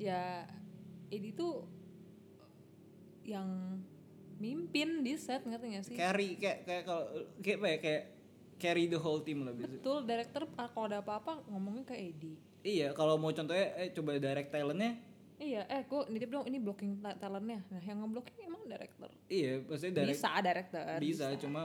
Ya 0.00 0.48
AD 1.12 1.26
tuh 1.36 1.68
yang 3.28 3.76
mimpin 4.40 5.04
di 5.04 5.20
set 5.20 5.44
ngerti 5.44 5.66
gak 5.68 5.84
sih? 5.84 5.96
Carry 6.00 6.40
kayak 6.40 6.64
kayak 6.64 6.82
kalau 6.88 7.04
kayak 7.44 7.56
apa 7.60 7.66
ya 7.68 7.78
kayak 7.84 8.02
carry 8.56 8.84
the 8.88 8.96
whole 8.96 9.20
team 9.20 9.44
biasanya. 9.44 9.68
betul 9.68 9.98
director 10.08 10.42
kalau 10.48 10.86
ada 10.88 11.04
apa-apa 11.04 11.44
ngomongnya 11.52 11.84
ke 11.84 11.92
AD 11.92 12.24
Iya, 12.64 12.96
kalau 12.96 13.20
mau 13.20 13.28
contohnya 13.28 13.76
eh 13.76 13.92
coba 13.92 14.16
direct 14.16 14.48
talentnya, 14.48 14.96
iya 15.36 15.66
eh 15.66 15.82
gue 15.82 16.00
nitip 16.08 16.30
dong 16.30 16.44
ini 16.44 16.58
blocking 16.58 16.98
ta- 16.98 17.16
talentnya 17.16 17.60
nah 17.66 17.80
yang 17.80 17.98
ngeblocking 18.00 18.38
emang 18.42 18.62
director 18.64 19.10
iya 19.26 19.58
pasti 19.60 19.90
direct 19.90 20.14
bisa 20.14 20.30
director 20.40 20.84
bisa, 20.98 21.26
cuma 21.36 21.60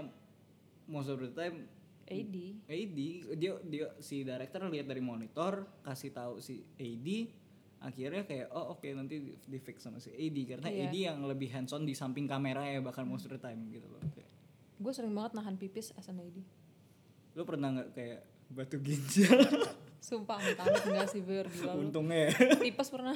most 0.86 1.08
of 1.08 1.17
the 1.17 1.29
time 1.29 1.69
AD 2.05 2.36
AD 2.65 2.97
dia 3.38 3.53
dia 3.62 3.86
si 3.97 4.21
director 4.21 4.65
lihat 4.65 4.86
dari 4.86 4.99
monitor 4.99 5.69
kasih 5.82 6.10
tahu 6.10 6.41
si 6.41 6.65
AD 6.75 7.08
akhirnya 7.79 8.25
kayak 8.25 8.51
oh 8.51 8.73
oke 8.73 8.89
nanti 8.89 9.21
di, 9.21 9.32
di 9.38 9.58
fix 9.58 9.86
sama 9.86 9.97
si 9.97 10.10
AD 10.10 10.38
karena 10.43 10.67
Iya. 10.67 10.89
AD 10.89 10.95
yang 10.97 11.19
lebih 11.23 11.47
hands 11.47 11.71
on 11.71 11.86
di 11.86 11.93
samping 11.93 12.25
kamera 12.25 12.65
ya 12.65 12.82
bahkan 12.82 13.05
most 13.05 13.23
of 13.23 13.32
the 13.32 13.39
time 13.39 13.69
gitu 13.69 13.86
loh. 13.86 14.01
Gue 14.75 14.91
sering 14.91 15.12
banget 15.12 15.36
nahan 15.36 15.55
pipis 15.55 15.93
as 15.93 16.08
an 16.08 16.17
AD 16.17 16.39
Lo 17.36 17.45
pernah 17.45 17.71
nggak 17.71 17.89
kayak 17.93 18.19
batu 18.49 18.82
ginjal? 18.82 19.39
sumpah 19.99 20.39
amit 20.39 20.55
enggak 20.60 21.08
sih 21.08 21.19
Ber 21.19 21.45
lu 21.45 21.88
Untungnya 21.88 22.32
ya. 22.32 22.55
tipes 22.58 22.88
pernah 22.88 23.15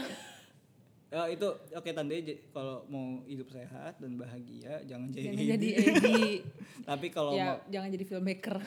Ya, 1.13 1.29
itu 1.29 1.45
oke 1.45 1.89
tandanya 1.93 2.23
j- 2.25 2.41
kalau 2.49 2.81
mau 2.89 3.21
hidup 3.23 3.45
sehat 3.47 4.01
dan 4.01 4.17
bahagia 4.17 4.81
jangan 4.83 5.13
jadi 5.13 5.29
jangan 5.29 5.37
AD. 5.37 5.45
jadi 5.45 5.67
AD 5.69 6.07
Tapi 6.89 7.07
kalau 7.13 7.31
mau 7.31 7.37
ya 7.37 7.61
jangan 7.69 7.89
jadi 7.93 8.01
filmmaker 8.03 8.57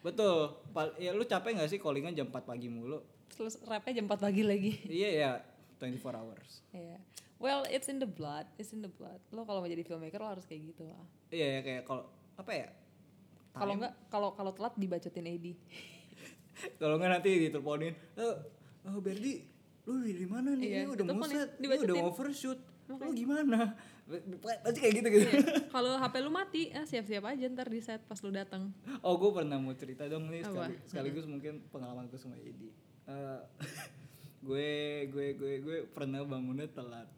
betul, 0.00 0.36
ya 0.96 1.12
lu 1.12 1.24
capek 1.24 1.56
nggak 1.56 1.68
sih 1.68 1.80
callingan 1.80 2.12
jam 2.12 2.28
4 2.28 2.44
pagi 2.44 2.68
mulu? 2.68 3.00
terus 3.28 3.56
rapnya 3.64 4.00
jam 4.00 4.04
4 4.04 4.16
pagi 4.16 4.42
lagi 4.44 4.72
iya 5.00 5.08
ya, 5.12 5.32
24 5.76 6.00
hours. 6.14 6.50
Iya. 6.72 6.96
Well, 7.36 7.68
it's 7.68 7.88
in 7.88 8.00
the 8.00 8.08
blood, 8.08 8.48
it's 8.56 8.72
in 8.72 8.80
the 8.80 8.88
blood. 8.88 9.20
Lo 9.28 9.44
kalau 9.44 9.60
mau 9.60 9.68
jadi 9.68 9.84
filmmaker 9.84 10.16
lo 10.16 10.32
harus 10.32 10.48
kayak 10.48 10.72
gitu 10.72 10.88
lah. 10.88 11.04
Iya 11.28 11.46
ya 11.56 11.60
kayak 11.60 11.82
kalau 11.84 12.04
apa 12.36 12.52
ya? 12.52 12.68
Kalau 13.52 13.72
enggak, 13.76 13.92
kalau 14.08 14.28
kalau 14.32 14.52
telat 14.56 14.72
dibacotin 14.74 15.28
AD. 15.28 15.46
Kalau 16.80 16.96
nggak 16.96 17.10
nanti 17.10 17.30
diteleponin, 17.44 17.92
"Eh, 18.14 18.36
oh 18.86 18.98
Berdi, 19.02 19.42
lu 19.84 20.00
dari 20.00 20.26
mana 20.28 20.50
nih? 20.56 20.64
Iya, 20.64 20.78
Ini 20.80 20.88
udah 20.90 21.04
mau 21.04 21.24
diteleponin, 21.24 21.36
set, 21.36 21.50
ini 21.60 21.66
udah 21.68 21.96
overshoot. 22.08 22.60
Lu 22.88 23.10
gimana?" 23.12 23.58
Pasti 24.60 24.78
kayak 24.84 24.94
gitu 25.00 25.08
gitu. 25.16 25.28
kalau 25.72 25.96
HP 25.96 26.14
lu 26.20 26.28
mati, 26.28 26.68
ah, 26.76 26.84
siap-siap 26.84 27.24
aja 27.24 27.44
ntar 27.48 27.72
di 27.72 27.80
set 27.80 28.04
pas 28.04 28.20
lu 28.20 28.28
datang. 28.28 28.68
Oh, 29.00 29.16
gue 29.16 29.30
pernah 29.32 29.56
mau 29.56 29.72
cerita 29.72 30.04
dong 30.04 30.28
nih 30.28 30.44
Apa? 30.44 30.68
sekali, 30.68 30.74
sekaligus 30.84 31.24
mungkin 31.24 31.64
pengalamanku 31.72 32.20
sama 32.20 32.36
Edi. 32.36 32.68
Eh, 33.08 33.40
gue 34.44 34.68
gue 35.08 35.26
gue 35.40 35.52
gue 35.64 35.76
pernah 35.88 36.20
bangunnya 36.20 36.68
telat 36.68 37.08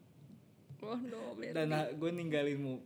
Oh 0.79 0.95
no, 0.95 1.35
dan 1.35 1.73
gue 1.97 2.09
ninggalin 2.13 2.59
mau 2.61 2.77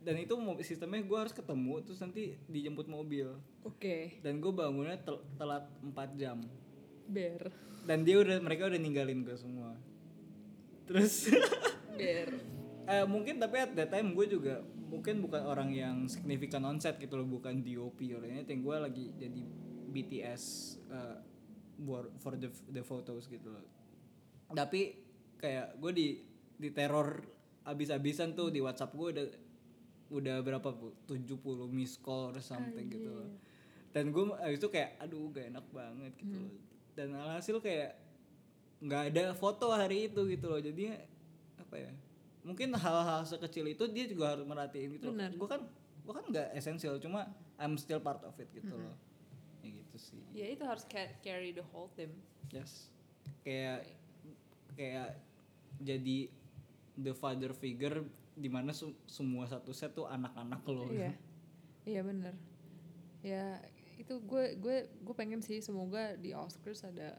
dan 0.00 0.20
itu 0.20 0.32
sistemnya 0.62 1.00
gue 1.04 1.18
harus 1.18 1.32
ketemu 1.32 1.80
terus 1.84 2.00
nanti 2.00 2.36
dijemput 2.48 2.88
mobil 2.88 3.36
Oke, 3.64 4.20
dan 4.20 4.40
gue 4.40 4.52
bangunnya 4.52 5.00
tel- 5.00 5.24
telat 5.36 5.64
4 5.80 6.20
jam 6.20 6.38
bear, 7.08 7.52
dan 7.84 8.02
dia 8.02 8.16
udah 8.20 8.40
mereka 8.40 8.68
udah 8.68 8.80
ninggalin 8.80 9.24
gue 9.24 9.36
semua. 9.36 9.76
Terus 10.88 11.28
bear. 12.00 12.28
eh, 12.84 13.04
mungkin 13.08 13.40
tapi 13.40 13.60
at 13.60 13.72
that 13.76 13.92
time 13.92 14.12
gue 14.16 14.26
juga 14.28 14.60
mungkin 14.88 15.24
bukan 15.24 15.42
orang 15.44 15.70
yang 15.72 15.96
signifikan 16.08 16.64
on 16.64 16.80
set 16.80 17.00
gitu 17.00 17.16
loh 17.16 17.28
bukan 17.28 17.60
DOP 17.60 18.00
or 18.16 18.24
anything. 18.24 18.64
Gue 18.64 18.76
lagi 18.80 19.12
jadi 19.16 19.42
BTS 19.92 20.42
eh, 20.92 21.18
for, 22.20 22.34
the 22.40 22.48
the 22.72 22.82
photos 22.84 23.28
gitu 23.28 23.52
loh. 23.52 23.64
Tapi 24.52 24.96
kayak 25.40 25.76
gue 25.80 25.92
di 25.92 26.08
di 26.54 26.68
teror 26.72 27.20
abis-abisan 27.64 28.36
tuh 28.36 28.52
di 28.52 28.60
WhatsApp 28.60 28.92
gue 28.92 29.08
udah 29.12 29.26
udah 30.14 30.36
berapa 30.44 30.68
bu? 30.72 30.92
70 31.08 31.68
miss 31.72 31.96
call 31.96 32.32
or 32.32 32.40
something 32.44 32.88
gitu 32.92 33.08
loh. 33.08 33.28
Dan 33.94 34.10
gue 34.10 34.24
abis 34.40 34.58
itu 34.58 34.68
kayak 34.68 35.00
aduh 35.00 35.30
gak 35.32 35.54
enak 35.54 35.66
banget 35.70 36.12
gitu 36.18 36.36
loh 36.38 36.73
dan 36.94 37.12
alhasil 37.12 37.58
kayak 37.58 37.98
nggak 38.80 39.02
ada 39.10 39.24
foto 39.32 39.70
hari 39.70 40.06
itu 40.06 40.20
gitu 40.26 40.46
loh. 40.46 40.58
Jadinya 40.58 40.98
apa 41.56 41.76
ya 41.78 41.92
mungkin 42.40 42.70
hal-hal 42.70 43.24
sekecil 43.24 43.64
itu 43.66 43.84
dia 43.88 44.04
juga 44.04 44.32
harus 44.32 44.44
merhatiin 44.44 44.94
gitu 44.94 45.10
loh. 45.10 45.18
Gue 45.30 45.48
kan 45.48 45.62
gue 46.04 46.12
kan 46.12 46.24
nggak 46.26 46.48
esensial 46.52 46.98
cuma 46.98 47.26
I'm 47.56 47.74
still 47.74 47.98
part 47.98 48.20
of 48.20 48.34
it 48.36 48.50
gitu 48.50 48.74
loh. 48.74 48.94
Ya 49.60 49.70
gitu 49.72 49.96
sih. 49.96 50.20
Ya 50.30 50.46
itu 50.48 50.62
harus 50.62 50.84
ca- 50.84 51.16
carry 51.18 51.50
the 51.50 51.64
whole 51.66 51.88
team. 51.90 52.12
yes. 52.48 52.92
Kayak 53.40 53.88
kayak 54.72 55.16
jadi 55.78 56.28
the 56.94 57.12
father 57.12 57.50
figure 57.50 58.04
di 58.34 58.46
mana 58.46 58.70
su- 58.70 58.98
semua 59.04 59.46
satu 59.46 59.70
set 59.70 59.90
tuh 59.92 60.04
anak-anak 60.04 60.60
lo 60.64 60.90
Iya, 60.90 61.14
iya 61.84 62.00
bener. 62.02 62.34
Ya 63.20 63.62
itu 63.96 64.14
gue 64.18 64.56
gue 64.56 64.76
gue 64.90 65.14
pengen 65.14 65.38
sih 65.38 65.58
semoga 65.58 66.14
di 66.14 66.30
Oscars 66.30 66.82
ada 66.82 67.14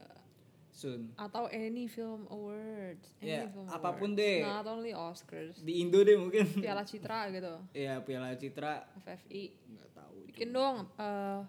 soon. 0.68 1.08
atau 1.14 1.48
any 1.48 1.86
film 1.86 2.28
awards, 2.28 3.08
any 3.18 3.32
Ya, 3.32 3.44
film 3.44 3.64
apa 3.66 3.90
pun 3.92 4.12
awards. 4.12 4.20
deh. 4.20 4.38
Not 4.42 4.66
only 4.66 4.92
Oscars, 4.92 5.56
di 5.58 5.80
Indo 5.80 6.00
deh 6.00 6.14
mungkin. 6.14 6.44
Piala 6.54 6.82
Citra 6.82 7.28
gitu, 7.30 7.54
ya 7.72 7.96
Piala 7.98 8.32
Citra. 8.34 8.84
FFI. 8.98 9.44
nggak 9.66 9.90
tahu 9.90 10.16
bikin 10.26 10.48
dong 10.50 10.84
eh, 10.94 11.40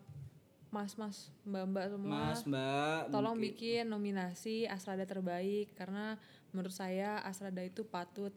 mas-mas 0.67 1.31
mbak-mbak 1.43 1.85
semua. 1.89 2.11
Mas, 2.27 2.41
Mbak, 2.43 2.99
tolong 3.09 3.35
mungkin- 3.35 3.55
bikin 3.55 3.83
nominasi 3.85 4.55
Asrada 4.65 5.03
terbaik 5.03 5.71
karena 5.73 6.15
menurut 6.49 6.71
saya 6.71 7.19
Asrada 7.21 7.59
itu 7.61 7.83
patut. 7.83 8.31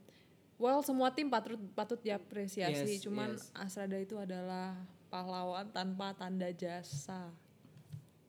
Well 0.57 0.79
semua 0.81 1.09
tim 1.09 1.27
patut 1.27 1.57
patut 1.73 1.97
diapresiasi. 1.99 2.99
Yes, 2.99 3.03
cuman 3.03 3.33
yes. 3.33 3.49
Asrada 3.53 3.97
itu 3.97 4.15
adalah 4.15 4.75
pahlawan 5.11 5.67
tanpa 5.75 6.15
tanda 6.15 6.49
jasa. 6.55 7.35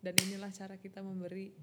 Dan 0.02 0.18
inilah 0.18 0.50
cara 0.50 0.76
kita 0.82 1.06
memberi 1.06 1.54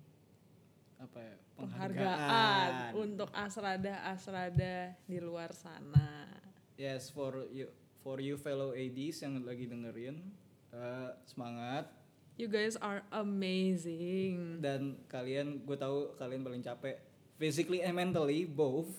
apa 0.99 1.19
ya? 1.19 1.35
penghargaan 1.59 2.71
untuk 2.95 3.31
Asrada 3.35 3.99
Asrada 4.07 4.95
di 5.11 5.19
luar 5.19 5.51
sana. 5.51 6.31
Yes, 6.79 7.11
for 7.11 7.51
you 7.51 7.67
for 8.07 8.23
you 8.23 8.39
fellow 8.39 8.71
ADs 8.71 9.19
yang 9.27 9.43
lagi 9.43 9.67
dengerin 9.67 10.23
eh, 10.71 11.11
semangat. 11.27 11.91
You 12.39 12.47
guys 12.47 12.79
are 12.79 13.03
amazing. 13.11 14.63
Dan 14.63 15.03
kalian 15.11 15.67
gue 15.67 15.75
tahu 15.75 16.15
kalian 16.15 16.47
paling 16.47 16.63
capek. 16.63 17.03
Physically 17.39 17.83
and 17.83 17.99
mentally 17.99 18.47
both. 18.47 18.91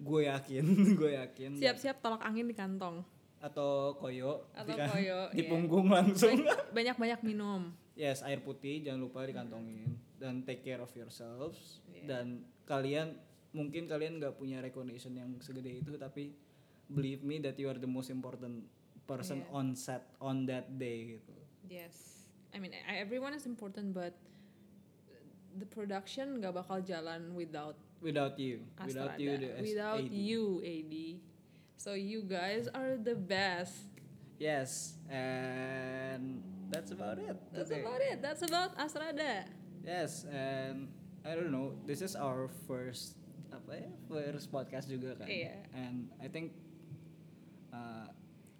Gue 0.00 0.24
yakin 0.24 0.64
gue 1.00 1.20
yakin. 1.20 1.60
Siap-siap 1.60 2.00
tolak 2.00 2.24
angin 2.24 2.48
di 2.48 2.56
kantong 2.56 3.04
atau 3.38 3.94
koyo 3.94 4.46
Atau 4.50 4.66
di, 4.66 4.72
kan- 4.74 4.90
koyo, 4.90 5.18
di 5.36 5.42
iya. 5.42 5.48
punggung 5.48 5.86
langsung 5.88 6.42
banyak-banyak 6.70 7.20
minum 7.22 7.70
yes 7.94 8.20
air 8.20 8.38
putih 8.38 8.80
jangan 8.80 8.98
lupa 9.00 9.22
dikantongin 9.22 9.90
dan 10.16 10.42
take 10.42 10.60
care 10.60 10.78
of 10.78 10.90
yourselves 10.92 11.78
Iya. 11.88 12.04
dan 12.06 12.26
kalian 12.64 13.14
mungkin 13.50 13.86
kalian 13.86 14.18
nggak 14.18 14.34
punya 14.34 14.58
recognition 14.58 15.12
yang 15.12 15.34
segede 15.38 15.78
itu 15.78 15.94
tapi 15.94 16.34
believe 16.86 17.20
me 17.20 17.38
that 17.38 17.54
you 17.54 17.66
are 17.66 17.76
the 17.76 17.88
most 17.88 18.08
important 18.08 18.66
person 19.04 19.40
Iya. 19.40 19.50
on 19.52 19.66
set 19.72 20.02
on 20.18 20.44
that 20.44 20.66
day 20.72 21.16
gitu 21.16 21.34
Yes, 21.64 22.24
I 22.48 22.58
mean 22.58 22.72
I- 22.72 22.98
everyone 22.98 23.32
is 23.32 23.44
important, 23.44 23.92
but 23.92 24.16
the 25.52 25.66
production 25.66 26.38
nggak 26.38 26.54
bakal 26.54 26.80
jalan 26.80 27.34
without 27.34 27.76
without 27.98 28.36
you 28.36 28.64
without 28.80 29.16
you 29.16 29.36
the 29.36 29.50
without 29.60 30.00
AD. 30.00 30.08
you, 30.08 30.42
AD. 30.62 30.94
So 31.78 31.94
you 31.94 32.26
guys 32.26 32.66
are 32.68 32.98
the 32.98 33.14
best. 33.14 33.86
yes 34.38 34.94
and 35.10 36.38
that's 36.70 36.94
about 36.94 37.18
it 37.18 37.34
That's 37.50 37.70
today. 37.70 37.82
about 37.82 37.98
it. 38.02 38.16
That's 38.22 38.42
about 38.42 38.70
Asrada. 38.78 39.50
Yes, 39.82 40.22
and 40.30 40.86
I 41.26 41.34
don't 41.34 41.50
know. 41.50 41.74
This 41.82 42.02
is 42.02 42.14
our 42.14 42.46
first 42.66 43.18
apa 43.50 43.82
ya? 43.82 43.90
First 44.06 44.52
podcast 44.52 44.86
juga 44.86 45.18
kan. 45.18 45.26
Iya. 45.26 45.64
And 45.74 46.06
I 46.22 46.30
think 46.30 46.54
uh, 47.74 48.06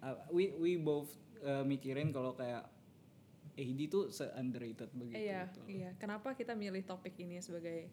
uh, 0.03 0.15
we 0.35 0.51
we 0.59 0.75
both 0.75 1.11
uh, 1.39 1.63
mikirin 1.63 2.11
kalau 2.11 2.35
kayak 2.35 2.67
AD 3.55 3.79
tuh 3.87 4.11
se 4.11 4.27
underrated 4.35 4.91
begitu. 4.91 5.15
Iya, 5.15 5.47
gitu. 5.47 5.59
iya. 5.67 5.89
Kenapa 5.95 6.35
kita 6.35 6.55
milih 6.59 6.83
topik 6.83 7.15
ini 7.19 7.39
sebagai 7.39 7.87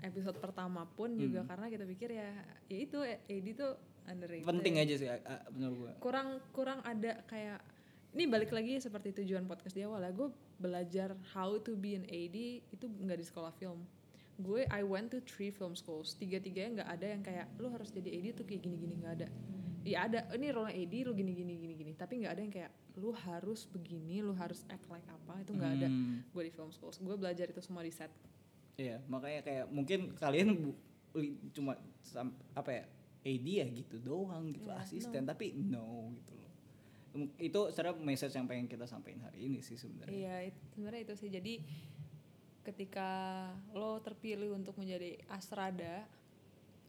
episode 0.00 0.38
pertama 0.38 0.86
pun 0.90 1.14
juga 1.14 1.42
Hmm. 1.42 1.50
karena 1.50 1.66
kita 1.70 1.84
pikir 1.84 2.10
ya, 2.14 2.30
ya 2.66 2.78
itu 2.78 2.98
AD 3.02 3.46
tuh 3.54 3.74
underrated. 4.08 4.44
Penting 4.44 4.74
aja 4.76 4.94
sih 4.94 5.06
uh, 5.06 5.20
menurut 5.52 5.76
gua. 5.78 5.92
kurang 6.00 6.28
kurang 6.50 6.80
ada 6.82 7.20
kayak 7.24 7.60
ini 8.08 8.24
balik 8.24 8.50
lagi 8.50 8.76
seperti 8.78 9.12
tujuan 9.14 9.44
podcast 9.44 9.72
di 9.72 9.84
awal 9.84 10.00
ya 10.00 10.10
gue 10.10 10.26
belajar 10.56 11.12
how 11.30 11.54
to 11.56 11.76
be 11.76 11.92
an 11.92 12.02
AD 12.02 12.36
itu 12.66 12.84
nggak 12.84 13.14
di 13.14 13.26
sekolah 13.26 13.52
film. 13.52 13.84
Gue 14.34 14.64
I 14.66 14.80
went 14.80 15.10
to 15.10 15.20
three 15.20 15.50
film 15.50 15.74
schools. 15.74 16.14
Tiga 16.14 16.38
tiganya 16.38 16.82
nggak 16.82 16.90
ada 16.90 17.06
yang 17.06 17.22
kayak 17.22 17.46
lu 17.56 17.68
harus 17.68 17.90
jadi 17.90 18.08
AD 18.08 18.26
tuh 18.34 18.44
kayak 18.44 18.60
gini 18.60 18.76
gini 18.76 18.94
nggak 18.96 19.14
ada. 19.14 19.28
Ya 19.84 20.04
ada. 20.04 20.24
Ini 20.30 20.48
role 20.50 20.72
AD 20.72 20.94
lu 21.04 21.12
gini 21.12 21.32
gini 21.32 21.54
gini 21.54 21.74
gini 21.74 21.92
tapi 21.92 22.18
nggak 22.18 22.32
ada 22.32 22.40
yang 22.40 22.54
kayak 22.54 22.70
lu 22.96 23.14
harus 23.14 23.62
begini 23.64 24.18
lu 24.18 24.32
harus 24.32 24.64
act 24.66 24.88
like 24.88 25.06
apa 25.06 25.38
itu 25.38 25.52
nggak 25.52 25.72
ada 25.76 25.86
Hmm. 25.86 26.24
gue 26.24 26.42
di 26.42 26.50
film 26.50 26.72
schools. 26.72 26.98
Gue 26.98 27.14
belajar 27.14 27.46
itu 27.46 27.60
semua 27.60 27.82
di 27.82 27.92
set. 27.92 28.10
Iya, 28.74 29.02
makanya 29.06 29.42
kayak 29.42 29.64
mungkin 29.68 30.14
kalian 30.14 30.54
bu- 30.54 30.78
cuma 31.50 31.74
apa 32.54 32.70
ya 32.70 32.84
AD 33.20 33.46
ya 33.46 33.66
gitu 33.66 33.98
doang 33.98 34.48
gitu 34.48 34.66
Iya, 34.66 34.78
asisten 34.78 35.22
tapi 35.22 35.52
no 35.52 36.10
gitu 36.12 36.32
loh. 36.32 36.46
Itu 37.36 37.68
secara 37.68 37.90
message 37.92 38.32
yang 38.32 38.46
pengen 38.46 38.66
kita 38.66 38.84
sampaikan 38.84 39.24
hari 39.24 39.46
ini 39.46 39.58
sih 39.58 39.74
sebenarnya. 39.74 40.14
Iya, 40.14 40.34
it- 40.46 40.62
sebenarnya 40.70 41.02
itu 41.02 41.14
sih. 41.16 41.28
Jadi 41.28 41.54
ketika 42.62 43.08
lo 43.72 43.98
terpilih 43.98 44.52
untuk 44.52 44.76
menjadi 44.76 45.16
Asrada, 45.26 46.04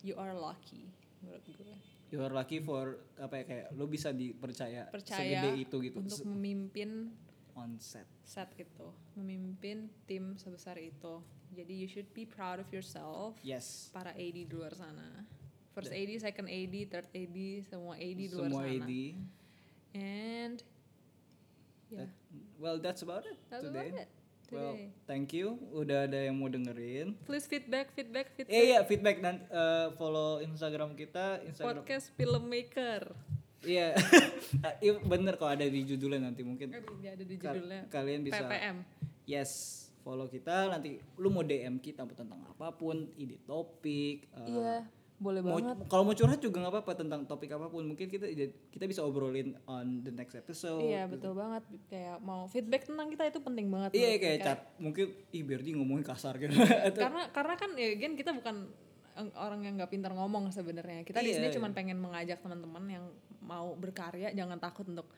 you 0.01 0.15
are 0.15 0.33
lucky 0.33 0.91
menurut 1.19 1.43
gue. 1.47 1.75
You 2.09 2.19
are 2.19 2.33
lucky 2.33 2.57
for 2.57 2.97
apa 3.15 3.33
ya 3.35 3.43
kayak 3.45 3.67
lo 3.71 3.85
bisa 3.85 4.09
dipercaya 4.09 4.89
Percaya 4.89 5.45
segede 5.45 5.49
itu 5.59 5.75
gitu 5.79 5.97
untuk 5.99 6.19
memimpin 6.27 7.13
on 7.53 7.77
set. 7.77 8.07
set 8.23 8.49
itu, 8.55 8.87
memimpin 9.13 9.89
tim 10.05 10.33
sebesar 10.35 10.77
itu. 10.77 11.21
Jadi 11.49 11.73
you 11.75 11.87
should 11.87 12.09
be 12.11 12.23
proud 12.23 12.57
of 12.57 12.69
yourself. 12.69 13.37
Yes. 13.41 13.89
Para 13.89 14.11
AD 14.11 14.37
di 14.37 14.47
luar 14.47 14.73
sana. 14.73 15.25
First 15.71 15.91
AD, 15.91 16.11
second 16.19 16.47
AD, 16.47 16.75
third 16.87 17.07
AD, 17.09 17.37
semua 17.63 17.93
AD 17.95 18.17
di 18.17 18.25
luar 18.27 18.45
Semua 18.45 18.61
sana. 18.63 18.75
AD. 18.75 18.91
And 19.91 20.57
ya, 21.87 21.97
That- 21.99 22.13
well 22.57 22.77
that's 22.77 23.01
about 23.01 23.23
it 23.23 23.37
that's 23.47 23.63
today. 23.63 23.89
about 23.89 24.03
it 24.03 24.09
Well, 24.49 24.73
thank 25.05 25.29
you 25.29 25.61
udah 25.71 26.09
ada 26.09 26.25
yang 26.25 26.33
mau 26.33 26.49
dengerin. 26.49 27.13
Please 27.21 27.45
feedback, 27.45 27.93
feedback, 27.93 28.33
feedback. 28.33 28.49
Eh 28.51 28.63
iya 28.67 28.81
feedback 28.81 29.21
nanti 29.21 29.45
eh, 29.45 29.87
follow 29.93 30.41
Instagram 30.41 30.93
kita 30.93 31.45
Instagram 31.45 31.85
podcast 31.85 32.09
filmmaker. 32.11 33.13
Iya, 33.61 33.93
Iya, 34.81 34.97
bener 34.99 35.35
kok 35.35 35.45
ada 35.47 35.61
di 35.61 35.85
judulnya 35.85 36.25
nanti 36.25 36.41
mungkin 36.41 36.73
nggak 36.73 37.13
ada 37.13 37.23
di 37.23 37.35
ka- 37.35 37.53
judulnya. 37.53 37.81
kalian 37.87 38.21
bisa 38.23 38.41
PPM. 38.41 38.77
yes 39.23 39.51
follow 39.99 40.25
kita 40.25 40.65
nanti 40.67 40.97
lu 41.13 41.29
mau 41.29 41.43
DM 41.43 41.77
kita 41.77 42.09
tentang 42.09 42.41
apa 42.41 42.71
pun 42.71 43.05
ide 43.13 43.37
topik 43.43 44.25
eh, 44.33 44.49
Iya, 44.49 44.75
boleh 45.19 45.41
mau 45.41 45.53
banget. 45.53 45.83
kalau 45.85 46.03
mau 46.03 46.13
curhat 46.13 46.39
juga 46.39 46.57
nggak 46.57 46.73
apa-apa 46.73 46.93
tentang 46.95 47.21
topik 47.23 47.51
apa 47.51 47.67
pun 47.67 47.83
mungkin 47.83 48.07
kita 48.07 48.31
kita 48.69 48.85
bisa 48.85 49.03
obrolin 49.03 49.51
on 49.65 49.99
the 49.99 50.09
next 50.09 50.31
episode 50.33 50.79
Iya, 50.79 51.05
betul 51.05 51.35
banget. 51.35 51.59
Kayak 51.85 52.17
mau 52.19 52.47
feedback 52.47 52.87
tentang 52.87 53.07
kita 53.09 53.27
itu 53.27 53.39
penting 53.39 53.67
banget. 53.67 53.91
iya 53.93 54.15
kayak 54.15 54.37
chat 54.41 54.59
mungkin 54.77 55.11
ih 55.29 55.43
biar 55.43 55.59
dia 55.59 55.75
ngomongin 55.75 56.01
kasar 56.01 56.35
gitu 56.35 56.55
karena 57.03 57.27
karena 57.29 57.53
kan 57.53 57.71
ya 57.75 57.89
gen 57.93 58.15
kita 58.15 58.31
bukan 58.31 58.71
orang 59.35 59.59
yang 59.61 59.75
nggak 59.75 59.91
pintar 59.91 60.11
ngomong 60.11 60.47
sebenarnya. 60.49 61.03
Kita 61.03 61.19
di 61.19 61.29
Iya, 61.29 61.35
sini 61.35 61.47
iya. 61.47 61.55
cuma 61.55 61.67
pengen 61.69 61.99
mengajak 61.99 62.39
teman-teman 62.39 62.83
yang 62.87 63.05
mau 63.41 63.75
berkarya 63.75 64.31
jangan 64.31 64.55
takut 64.57 64.87
untuk 64.87 65.11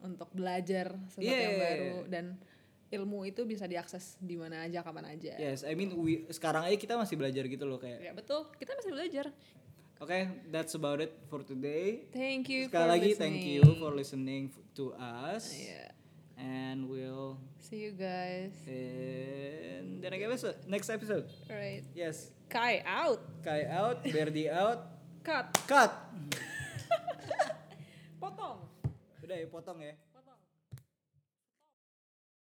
untuk 0.00 0.26
belajar 0.30 0.98
sesuatu 1.06 1.22
Iya, 1.24 1.38
yang 1.40 1.54
iya, 1.54 1.62
baru 1.62 1.94
dan 2.08 2.24
ilmu 2.90 3.24
itu 3.24 3.42
bisa 3.44 3.64
diakses 3.64 4.16
di 4.18 4.36
mana 4.36 4.62
aja 4.62 4.80
kapan 4.80 5.16
aja. 5.16 5.34
yes 5.36 5.62
I 5.62 5.72
mean 5.72 5.94
we, 5.96 6.28
sekarang 6.28 6.64
aja 6.64 6.76
kita 6.76 6.94
masih 6.94 7.16
belajar 7.16 7.44
gitu 7.44 7.64
loh 7.64 7.76
kayak 7.76 8.00
Ya 8.00 8.12
betul, 8.12 8.44
kita 8.54 8.74
masih 8.74 8.90
belajar. 8.92 9.26
oke 9.98 10.18
that's 10.50 10.74
about 10.74 10.98
it 10.98 11.14
for 11.26 11.40
today 11.40 12.04
Thank 12.10 12.50
you 12.50 12.68
sekali 12.68 12.82
for 12.82 12.92
lagi 12.92 13.08
listening. 13.10 13.20
thank 13.22 13.44
you 13.46 13.62
for 13.78 13.90
listening 13.94 14.42
to 14.74 14.84
us 14.98 15.54
Iya. 15.54 15.84
and 16.36 16.86
we'll 16.86 17.38
See 17.64 17.80
you 17.80 17.96
guys. 17.96 18.52
in 18.68 20.04
the 20.04 20.10
next 20.12 20.26
episode 20.28 20.56
next 20.68 20.88
episode 20.88 21.24
Alright. 21.48 21.86
yes 21.96 22.30
Kai 22.46 22.84
out. 22.84 23.18
Kai 23.40 23.64
out 23.66 24.04
Berdi 24.04 24.46
out 24.46 24.92
Cut. 25.24 25.48
cut 25.64 25.90
Potong. 28.20 28.60
udah 29.24 29.36
ya 29.36 29.48
potong 29.48 29.80
ya 29.80 29.96